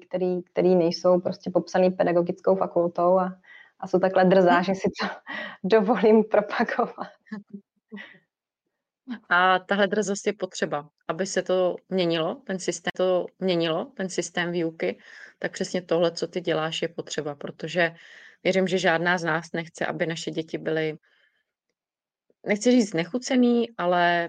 které 0.53 0.69
nejsou 0.69 1.21
prostě 1.21 1.51
popsané 1.51 1.91
pedagogickou 1.91 2.57
fakultou 2.57 3.19
a, 3.19 3.37
a 3.81 3.87
jsou 3.87 3.99
takhle 3.99 4.25
drzá, 4.25 4.63
že 4.63 4.75
si 4.75 4.89
to 5.01 5.07
dovolím 5.65 6.25
propagovat. 6.25 7.09
A 9.29 9.59
tahle 9.59 9.87
drzost 9.87 10.27
je 10.27 10.33
potřeba, 10.33 10.89
aby 11.09 11.27
se 11.27 11.43
to 11.43 11.77
měnilo, 11.89 12.35
ten 12.35 12.59
systém 12.59 12.91
to 12.97 13.27
měnilo, 13.39 13.85
ten 13.85 14.09
systém 14.09 14.53
výuky, 14.53 14.99
tak 15.39 15.53
přesně 15.53 15.83
tohle, 15.83 16.13
co 16.13 16.27
ty 16.27 16.41
děláš, 16.41 16.83
je 16.83 16.89
potřeba, 16.89 17.35
protože 17.35 17.95
věřím, 18.45 18.69
že 18.69 18.79
žádná 18.79 19.19
z 19.19 19.25
nás 19.25 19.53
nechce, 19.53 19.87
aby 19.87 20.07
naše 20.07 20.31
děti 20.31 20.59
byly, 20.59 20.99
nechci 22.47 22.71
říct 22.71 22.93
nechucený, 22.93 23.77
ale 23.79 24.29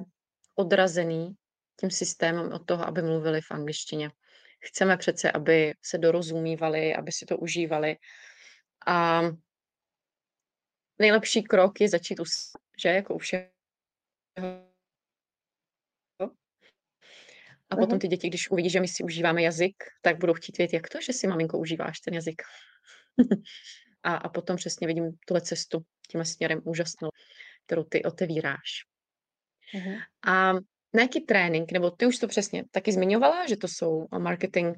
odrazený 0.56 1.36
tím 1.80 1.92
systémem 1.92 2.54
od 2.54 2.66
toho, 2.66 2.88
aby 2.88 3.02
mluvili 3.02 3.42
v 3.42 3.52
angličtině. 3.52 4.12
Chceme 4.60 4.98
přece, 4.98 5.32
aby 5.32 5.74
se 5.82 5.98
dorozumívali, 5.98 6.96
aby 6.96 7.12
si 7.12 7.26
to 7.26 7.38
užívali. 7.38 7.96
A 8.88 9.22
nejlepší 11.00 11.44
krok 11.44 11.82
je 11.82 11.90
začít 11.90 12.20
u 12.20 12.24
že 12.84 12.90
jako 12.90 13.16
u 13.16 13.18
všeho 13.18 13.46
a 17.70 17.76
potom 17.76 18.00
ty 18.00 18.08
děti, 18.08 18.28
když 18.28 18.52
uvidí, 18.52 18.70
že 18.70 18.80
my 18.80 18.88
si 18.88 19.04
užíváme 19.04 19.42
jazyk, 19.42 19.76
tak 20.02 20.20
budou 20.20 20.34
chtít 20.34 20.58
vědět, 20.58 20.74
jak 20.74 20.90
to, 20.90 21.02
že 21.02 21.14
si 21.14 21.28
maminko 21.28 21.58
užíváš 21.58 22.00
ten 22.00 22.14
jazyk. 22.14 22.42
a, 24.04 24.16
a 24.16 24.30
potom 24.30 24.56
přesně 24.56 24.88
vidím 24.88 25.12
tuhle 25.28 25.42
cestu 25.42 25.82
tím 26.12 26.26
směrem 26.26 26.62
úžasnou, 26.64 27.10
kterou 27.66 27.84
ty 27.84 28.04
otevíráš. 28.04 28.86
Uh-huh. 29.74 29.98
A 30.28 30.54
na 30.94 31.02
jaký 31.02 31.22
trénink, 31.22 31.72
nebo 31.72 31.92
ty 31.92 32.06
už 32.06 32.18
to 32.18 32.28
přesně 32.28 32.64
taky 32.72 32.92
zmiňovala, 32.92 33.48
že 33.48 33.58
to 33.58 33.68
jsou 33.68 34.08
marketing, 34.18 34.78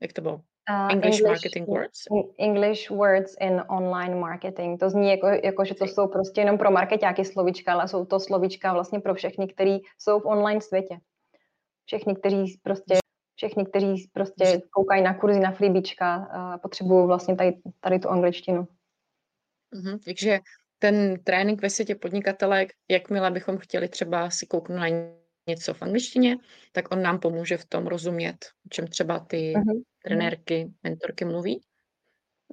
jak 0.00 0.12
to 0.12 0.22
bylo? 0.22 0.34
Uh, 0.70 0.92
English, 0.92 1.04
English 1.04 1.22
marketing 1.22 1.68
words? 1.68 1.98
English 2.38 2.90
words 2.90 3.34
in 3.40 3.62
online 3.68 4.14
marketing. 4.14 4.80
To 4.80 4.90
zní 4.90 5.10
jako, 5.10 5.26
jako 5.26 5.64
že 5.64 5.74
to 5.74 5.84
jsou 5.84 6.08
prostě 6.08 6.40
jenom 6.40 6.58
pro 6.58 6.70
marketáky 6.70 7.24
slovíčka, 7.24 7.72
ale 7.72 7.88
jsou 7.88 8.04
to 8.04 8.20
slovíčka 8.20 8.72
vlastně 8.72 9.00
pro 9.00 9.14
všechny, 9.14 9.48
kteří 9.48 9.82
jsou 9.98 10.20
v 10.20 10.26
online 10.26 10.60
světě 10.60 11.00
všechny, 11.90 12.16
kteří 12.16 12.60
prostě 12.62 12.98
všechny, 13.36 13.66
kteří 13.66 14.10
prostě 14.12 14.62
koukají 14.70 15.02
na 15.02 15.14
kurzy 15.14 15.40
na 15.40 15.52
freebička 15.52 16.28
potřebují 16.62 17.06
vlastně 17.06 17.36
tady, 17.36 17.56
tady 17.80 17.98
tu 17.98 18.08
angličtinu. 18.08 18.68
Mm-hmm, 19.74 19.98
takže 20.04 20.40
ten 20.78 21.18
trénink 21.24 21.62
ve 21.62 21.70
světě 21.70 21.94
podnikatelek, 21.94 22.72
jakmile 22.90 23.30
bychom 23.30 23.58
chtěli 23.58 23.88
třeba 23.88 24.30
si 24.30 24.46
kouknout 24.46 24.80
na 24.80 24.86
něco 25.48 25.74
v 25.74 25.82
angličtině, 25.82 26.36
tak 26.72 26.92
on 26.92 27.02
nám 27.02 27.18
pomůže 27.18 27.56
v 27.56 27.64
tom 27.64 27.86
rozumět, 27.86 28.36
o 28.66 28.68
čem 28.68 28.86
třeba 28.86 29.18
ty 29.18 29.54
mm-hmm. 29.56 29.82
trenérky, 30.04 30.70
mentorky 30.82 31.24
mluví. 31.24 31.60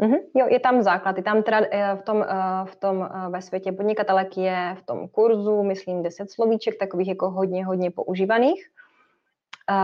Mm-hmm. 0.02 0.20
Jo, 0.36 0.48
je 0.50 0.60
tam 0.60 0.82
základ, 0.82 1.18
je 1.18 1.24
tam 1.24 1.44
teda 1.44 1.62
eh, 1.72 1.96
v 1.96 2.02
tom, 2.02 2.24
eh, 2.24 2.66
v 2.66 2.76
tom 2.76 3.04
eh, 3.04 3.30
ve 3.30 3.42
světě 3.42 3.72
podnikatelek 3.72 4.38
je 4.38 4.76
v 4.80 4.86
tom 4.86 5.08
kurzu, 5.08 5.64
myslím, 5.64 6.04
10 6.04 6.32
slovíček, 6.32 6.80
takových 6.80 7.08
jako 7.08 7.30
hodně, 7.30 7.66
hodně 7.66 7.92
používaných 7.92 8.66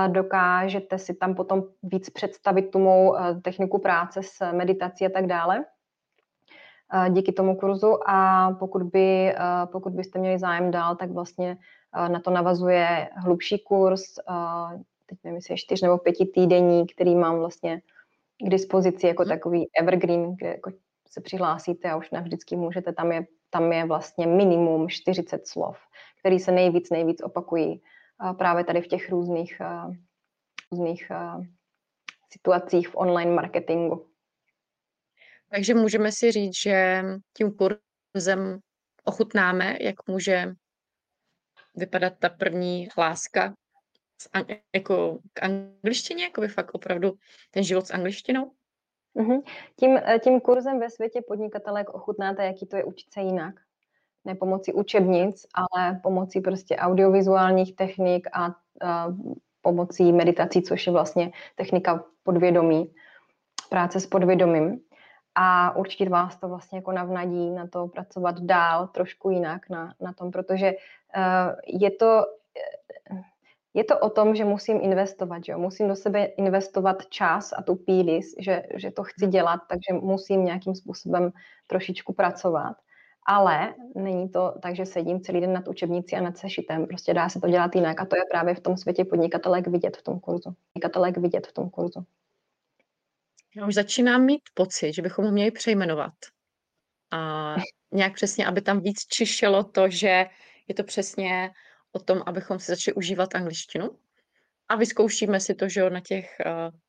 dokážete 0.08 0.98
si 0.98 1.14
tam 1.14 1.36
potom 1.36 1.64
víc 1.84 2.10
představit 2.10 2.62
tu 2.72 2.80
mou 2.80 3.16
eh, 3.16 3.42
techniku 3.42 3.80
práce 3.80 4.24
s 4.24 4.52
meditací 4.52 5.06
a 5.06 5.10
tak 5.10 5.28
dále 5.28 5.66
eh, 6.94 7.10
díky 7.10 7.32
tomu 7.32 7.56
kurzu 7.56 8.10
a 8.10 8.52
pokud, 8.60 8.84
by, 8.84 9.30
eh, 9.30 9.36
pokud 9.72 9.94
byste 9.94 10.20
měli 10.20 10.40
zájem 10.40 10.72
dál, 10.72 10.96
tak 10.96 11.12
vlastně 11.12 11.58
na 12.08 12.20
to 12.20 12.32
navazuje 12.32 13.10
hlubší 13.16 13.60
kurz, 13.60 14.02
teď 15.06 15.20
nevím, 15.24 15.36
jestli 15.36 15.54
je 15.54 15.58
čtyř 15.58 15.82
nebo 15.82 15.98
pěti 15.98 16.26
týdení, 16.26 16.88
který 16.88 17.16
mám 17.16 17.38
vlastně 17.38 17.82
k 18.46 18.50
dispozici 18.50 19.08
jako 19.08 19.24
mhm. 19.24 19.30
takový 19.30 19.70
evergreen, 19.80 20.36
kde 20.36 20.48
jako 20.48 20.72
se 21.10 21.22
přihlásíte 21.22 21.90
a 21.90 21.96
už 21.96 22.12
navždycky 22.12 22.56
můžete, 22.56 22.94
tam 22.94 23.12
je, 23.12 23.26
tam 23.50 23.72
je 23.72 23.86
vlastně 23.86 24.28
minimum 24.28 24.90
40 24.90 25.48
slov, 25.48 25.78
který 26.20 26.40
se 26.40 26.52
nejvíc, 26.52 26.90
nejvíc 26.90 27.22
opakují 27.24 27.82
právě 28.38 28.64
tady 28.64 28.82
v 28.82 28.88
těch 28.88 29.10
různých, 29.10 29.62
různých 30.72 31.12
situacích 32.32 32.90
v 32.90 32.96
online 32.96 33.32
marketingu. 33.32 34.10
Takže 35.50 35.74
můžeme 35.74 36.12
si 36.12 36.32
říct, 36.32 36.58
že 36.58 37.04
tím 37.38 37.52
kurzem 37.52 38.60
ochutnáme, 39.04 39.78
jak 39.82 40.08
může 40.08 40.54
vypadat 41.76 42.14
ta 42.20 42.30
první 42.30 42.88
hláska 42.96 43.54
jako 44.76 45.20
k 45.34 45.44
angličtině, 45.44 46.24
jako 46.24 46.42
by 46.42 46.48
fakt 46.48 46.76
opravdu 46.76 47.14
ten 47.52 47.64
život 47.64 47.88
s 47.88 47.92
angličtinou? 47.92 48.52
Mm-hmm. 49.16 49.42
Tím, 49.80 49.98
e, 49.98 50.20
tím 50.20 50.42
kurzem 50.42 50.80
ve 50.80 50.90
světě 50.90 51.22
podnikatelek 51.28 51.90
ochutnáte, 51.90 52.46
jaký 52.46 52.68
to 52.68 52.78
je 52.78 52.84
učit 52.84 53.14
se 53.14 53.22
jinak 53.22 53.56
ne 54.26 54.36
pomocí 54.36 54.74
učebnic, 54.74 55.46
ale 55.54 56.00
pomocí 56.04 56.42
prostě 56.42 56.76
audiovizuálních 56.76 57.76
technik 57.76 58.28
a, 58.34 58.46
a 58.82 59.08
pomocí 59.62 60.12
meditací, 60.14 60.62
což 60.62 60.88
je 60.88 60.94
vlastně 60.94 61.32
technika 61.56 62.04
podvědomí, 62.24 62.94
práce 63.70 64.00
s 64.00 64.08
podvědomím. 64.08 64.80
A 65.36 65.76
určitě 65.76 66.10
vás 66.10 66.38
to 66.38 66.48
vlastně 66.48 66.78
jako 66.78 66.92
navnadí 66.92 67.50
na 67.50 67.68
to 67.68 67.88
pracovat 67.88 68.40
dál 68.40 68.88
trošku 68.88 69.30
jinak 69.30 69.70
na, 69.70 69.94
na 70.02 70.14
tom, 70.14 70.32
protože 70.32 70.72
uh, 70.72 71.80
je 71.82 71.92
to 71.92 72.24
je 73.74 73.84
to 73.84 74.00
o 74.00 74.10
tom, 74.10 74.36
že 74.36 74.46
musím 74.46 74.80
investovat, 74.82 75.46
že 75.46 75.52
jo? 75.52 75.60
musím 75.60 75.88
do 75.88 75.96
sebe 75.96 76.26
investovat 76.26 77.06
čas 77.10 77.54
a 77.58 77.62
tu 77.62 77.76
píli, 77.76 78.20
že, 78.40 78.64
že 78.76 78.92
to 78.92 79.04
chci 79.04 79.28
dělat, 79.28 79.60
takže 79.70 80.06
musím 80.06 80.46
nějakým 80.46 80.76
způsobem 80.76 81.32
trošičku 81.68 82.14
pracovat 82.14 82.78
ale 83.26 83.76
není 83.96 84.30
to 84.30 84.54
tak, 84.62 84.76
že 84.76 84.86
sedím 84.86 85.22
celý 85.22 85.42
den 85.42 85.54
nad 85.54 85.68
učebnicí 85.68 86.16
a 86.16 86.22
nad 86.22 86.38
sešitem. 86.38 86.88
Prostě 86.88 87.14
dá 87.14 87.30
se 87.30 87.42
to 87.42 87.50
dělat 87.50 87.76
jinak 87.76 88.02
a 88.02 88.06
to 88.06 88.16
je 88.16 88.22
právě 88.32 88.56
v 88.56 88.60
tom 88.60 88.78
světě 88.78 89.06
podnikatelek 89.06 89.68
vidět 89.68 89.98
v 89.98 90.04
tom 90.04 90.20
kurzu. 90.20 90.56
Podnikatelek 90.74 91.18
vidět 91.18 91.48
v 91.48 91.54
tom 91.54 91.70
kurzu. 91.70 92.06
Já 93.56 93.68
už 93.68 93.74
začínám 93.74 94.26
mít 94.26 94.42
pocit, 94.54 94.94
že 94.94 95.02
bychom 95.02 95.26
ho 95.26 95.32
měli 95.32 95.52
přejmenovat. 95.52 96.14
A 97.12 97.56
nějak 97.92 98.14
přesně, 98.14 98.46
aby 98.46 98.62
tam 98.62 98.82
víc 98.82 99.06
čišelo 99.06 99.64
to, 99.64 99.90
že 99.90 100.26
je 100.68 100.76
to 100.76 100.84
přesně 100.84 101.52
o 101.92 102.00
tom, 102.00 102.24
abychom 102.26 102.60
si 102.60 102.72
začali 102.72 102.96
užívat 102.96 103.36
angličtinu. 103.36 103.90
a 104.70 104.76
vyzkoušíme 104.76 105.40
si 105.40 105.56
to, 105.56 105.70
že 105.70 105.80
jo, 105.80 105.90
na 105.90 106.00
těch 106.00 106.38
uh, 106.46 106.80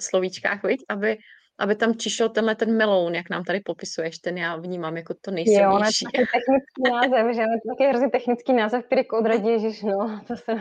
slovíčkách, 0.00 0.62
viď? 0.62 0.84
Aby, 0.88 1.18
aby 1.58 1.74
tam 1.76 1.94
čišel 1.94 2.28
tenhle 2.28 2.54
ten 2.54 2.76
meloun, 2.76 3.14
jak 3.14 3.30
nám 3.30 3.44
tady 3.44 3.60
popisuješ, 3.60 4.18
ten 4.18 4.38
já 4.38 4.56
vnímám 4.56 4.96
jako 4.96 5.14
to 5.20 5.30
nejsilnější. 5.30 6.04
Jo, 6.04 6.10
to 6.14 6.20
je 6.20 6.26
technický 6.26 6.82
název, 6.92 7.36
že? 7.36 7.42
To 7.42 7.50
je 7.50 7.74
taky 7.76 7.88
hrozně 7.88 8.10
technický 8.10 8.52
název, 8.52 8.84
který 8.84 9.08
odradí, 9.08 9.48
ježiš, 9.48 9.82
no, 9.82 10.20
to 10.26 10.36
se, 10.36 10.52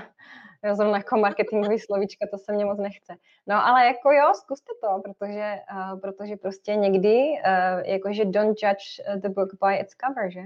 jo, 0.63 0.75
zrovna 0.75 0.97
jako 0.97 1.17
marketingový 1.17 1.79
slovíčka, 1.79 2.27
to 2.31 2.37
se 2.37 2.53
mě 2.53 2.65
moc 2.65 2.79
nechce. 2.79 3.15
No, 3.47 3.65
ale 3.65 3.85
jako 3.85 4.11
jo, 4.11 4.31
zkuste 4.35 4.71
to, 4.81 5.01
protože, 5.01 5.55
uh, 5.73 5.99
protože 5.99 6.35
prostě 6.35 6.75
někdy, 6.75 7.17
uh, 7.17 7.79
jakože 7.85 8.25
don't 8.25 8.57
judge 8.63 9.19
the 9.21 9.29
book 9.29 9.49
by 9.63 9.75
its 9.81 9.95
cover, 9.95 10.31
že? 10.31 10.41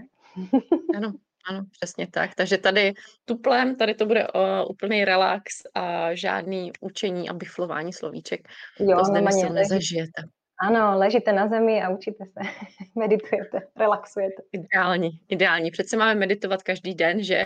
ano, 0.97 1.13
ano, 1.49 1.65
přesně 1.71 2.07
tak. 2.07 2.35
Takže 2.35 2.57
tady 2.57 2.93
tuplem, 3.25 3.75
tady 3.75 3.93
to 3.93 4.05
bude 4.05 4.27
uh, 4.27 4.41
úplný 4.69 5.05
relax 5.05 5.53
a 5.73 6.13
žádný 6.13 6.71
učení 6.81 7.29
a 7.29 7.33
biflování 7.33 7.93
slovíček. 7.93 8.47
Jo, 8.79 8.97
to 8.97 9.05
zde 9.05 9.21
nezažijete. 9.49 10.21
Ano, 10.59 10.97
ležíte 10.97 11.33
na 11.33 11.47
zemi 11.47 11.83
a 11.83 11.89
učíte 11.89 12.25
se, 12.25 12.39
meditujete, 12.95 13.67
relaxujete. 13.75 14.43
Ideální, 14.51 15.09
ideální. 15.27 15.71
Přece 15.71 15.97
máme 15.97 16.15
meditovat 16.15 16.63
každý 16.63 16.95
den, 16.95 17.23
že? 17.23 17.45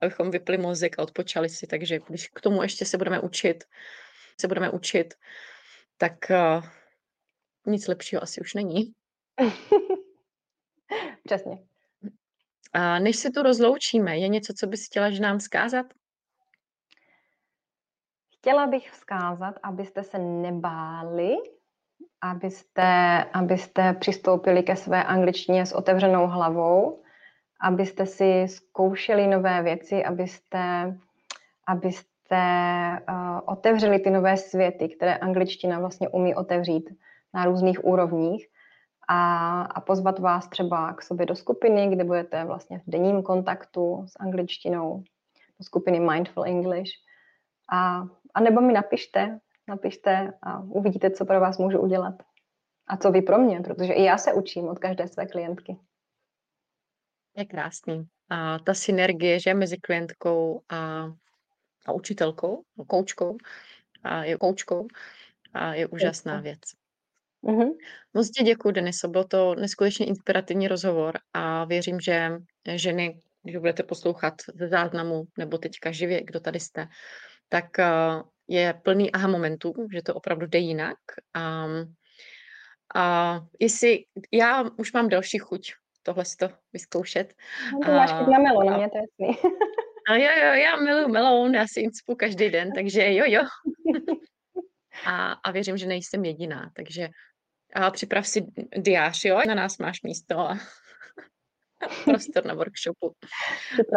Abychom 0.00 0.30
vypli 0.30 0.58
mozek 0.58 0.98
a 0.98 1.02
odpočali 1.02 1.48
si, 1.48 1.66
takže 1.66 1.98
když 2.08 2.28
k 2.28 2.40
tomu 2.40 2.62
ještě 2.62 2.84
se 2.84 2.98
budeme 2.98 3.20
učit, 3.20 3.64
se 4.40 4.48
budeme 4.48 4.70
učit, 4.70 5.14
tak 5.98 6.12
uh, 6.30 6.64
nic 7.66 7.88
lepšího 7.88 8.22
asi 8.22 8.40
už 8.40 8.54
není. 8.54 8.92
Přesně. 11.24 11.58
A 12.72 12.98
než 12.98 13.16
se 13.16 13.30
tu 13.30 13.42
rozloučíme, 13.42 14.18
je 14.18 14.28
něco, 14.28 14.52
co 14.56 14.66
bys 14.66 14.86
chtěla 14.86 15.10
že 15.10 15.20
nám 15.20 15.38
vzkázat? 15.38 15.86
Chtěla 18.38 18.66
bych 18.66 18.90
vzkázat, 18.90 19.54
abyste 19.62 20.02
se 20.02 20.18
nebáli, 20.18 21.34
abyste, 22.22 23.24
abyste 23.32 23.92
přistoupili 23.92 24.62
ke 24.62 24.76
své 24.76 25.04
angličtině 25.04 25.66
s 25.66 25.72
otevřenou 25.72 26.26
hlavou, 26.26 27.02
abyste 27.60 28.06
si 28.06 28.48
zkoušeli 28.48 29.26
nové 29.26 29.62
věci, 29.62 30.04
abyste, 30.04 30.94
abyste 31.66 32.42
uh, 33.08 33.40
otevřeli 33.44 33.98
ty 33.98 34.10
nové 34.10 34.36
světy, 34.36 34.88
které 34.88 35.16
angličtina 35.16 35.78
vlastně 35.78 36.08
umí 36.08 36.34
otevřít 36.34 36.90
na 37.34 37.44
různých 37.44 37.84
úrovních 37.84 38.46
a, 39.08 39.62
a 39.62 39.80
pozvat 39.80 40.18
vás 40.18 40.48
třeba 40.48 40.92
k 40.92 41.02
sobě 41.02 41.26
do 41.26 41.36
skupiny, 41.36 41.88
kde 41.88 42.04
budete 42.04 42.44
vlastně 42.44 42.78
v 42.78 42.82
denním 42.86 43.22
kontaktu 43.22 44.04
s 44.06 44.12
angličtinou, 44.20 45.02
do 45.58 45.64
skupiny 45.64 46.00
Mindful 46.00 46.44
English. 46.44 46.90
A, 47.72 48.04
a 48.34 48.40
nebo 48.40 48.60
mi 48.60 48.72
napište, 48.72 49.38
napište 49.68 50.32
a 50.42 50.60
uvidíte, 50.60 51.10
co 51.10 51.24
pro 51.24 51.40
vás 51.40 51.58
můžu 51.58 51.78
udělat. 51.78 52.14
A 52.86 52.96
co 52.96 53.10
vy 53.10 53.22
pro 53.22 53.38
mě, 53.38 53.60
protože 53.60 53.92
i 53.92 54.04
já 54.04 54.18
se 54.18 54.32
učím 54.32 54.68
od 54.68 54.78
každé 54.78 55.08
své 55.08 55.26
klientky. 55.26 55.76
Je 57.36 57.44
krásný. 57.44 58.04
A 58.28 58.58
ta 58.58 58.74
synergie, 58.74 59.40
že 59.40 59.54
mezi 59.54 59.76
klientkou 59.76 60.60
a, 60.68 61.06
a 61.86 61.92
učitelkou, 61.92 62.62
koučkou, 62.86 63.36
a 64.02 64.24
je 64.24 64.36
koučkou, 64.36 64.86
a 65.54 65.74
je 65.74 65.86
úžasná 65.86 66.40
věc. 66.40 66.60
Mm-hmm. 67.44 67.70
Moc 68.14 68.30
ti 68.30 68.44
děkuji, 68.44 68.70
Deniso, 68.70 69.08
byl 69.08 69.24
to 69.24 69.54
neskutečně 69.54 70.06
inspirativní 70.06 70.68
rozhovor 70.68 71.18
a 71.32 71.64
věřím, 71.64 72.00
že 72.00 72.30
ženy, 72.74 73.20
když 73.42 73.56
budete 73.56 73.82
poslouchat 73.82 74.34
ze 74.54 74.68
záznamu 74.68 75.24
nebo 75.38 75.58
teďka 75.58 75.92
živě, 75.92 76.24
kdo 76.24 76.40
tady 76.40 76.60
jste, 76.60 76.88
tak 77.48 77.78
eh, 77.78 78.22
je 78.48 78.74
plný 78.82 79.12
aha 79.12 79.28
momentů, 79.28 79.74
že 79.94 80.02
to 80.02 80.14
opravdu 80.14 80.46
jde 80.46 80.58
jinak. 80.58 80.98
A, 81.34 81.66
a 82.94 83.40
jestli, 83.60 84.04
já 84.32 84.64
už 84.76 84.92
mám 84.92 85.08
další 85.08 85.38
chuť 85.38 85.72
tohle 86.02 86.24
to 86.38 86.48
vyzkoušet. 86.72 87.34
No, 87.72 87.78
to 87.86 87.92
máš 87.92 88.12
chuť 88.12 88.26
na 88.28 88.38
melon, 88.38 88.68
a, 88.68 88.76
mě 88.76 88.90
to 88.90 88.96
jasný. 88.96 89.50
A 90.08 90.14
jo, 90.14 90.30
jo, 90.46 90.52
já 90.52 90.76
miluji 90.76 91.08
melon, 91.08 91.54
já 91.54 91.66
si 91.66 91.80
inspu 91.80 92.14
každý 92.14 92.50
den, 92.50 92.72
takže 92.74 93.14
jo, 93.14 93.24
jo. 93.26 93.42
A, 95.06 95.32
a 95.32 95.50
věřím, 95.50 95.76
že 95.76 95.86
nejsem 95.86 96.24
jediná, 96.24 96.70
takže 96.76 97.08
a 97.74 97.90
připrav 97.90 98.26
si 98.26 98.46
diář, 98.76 99.24
jo, 99.24 99.40
na 99.46 99.54
nás 99.54 99.78
máš 99.78 100.02
místo 100.02 100.38
a 100.38 100.58
prostor 102.04 102.44
na 102.44 102.54
workshopu. 102.54 103.14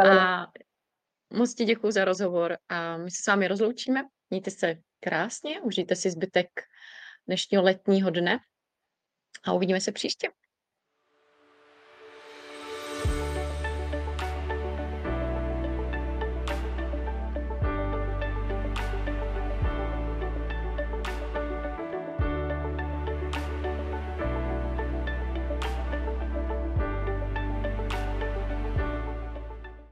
A 0.09 0.47
moc 1.33 1.53
ti 1.53 1.65
děkuji 1.65 1.91
za 1.91 2.05
rozhovor 2.05 2.57
a 2.69 2.97
my 2.97 3.11
se 3.11 3.23
s 3.23 3.27
vámi 3.27 3.47
rozloučíme. 3.47 4.03
Mějte 4.29 4.51
se 4.51 4.75
krásně, 4.99 5.61
užijte 5.61 5.95
si 5.95 6.11
zbytek 6.11 6.47
dnešního 7.27 7.63
letního 7.63 8.09
dne 8.09 8.39
a 9.43 9.53
uvidíme 9.53 9.81
se 9.81 9.91
příště. 9.91 10.29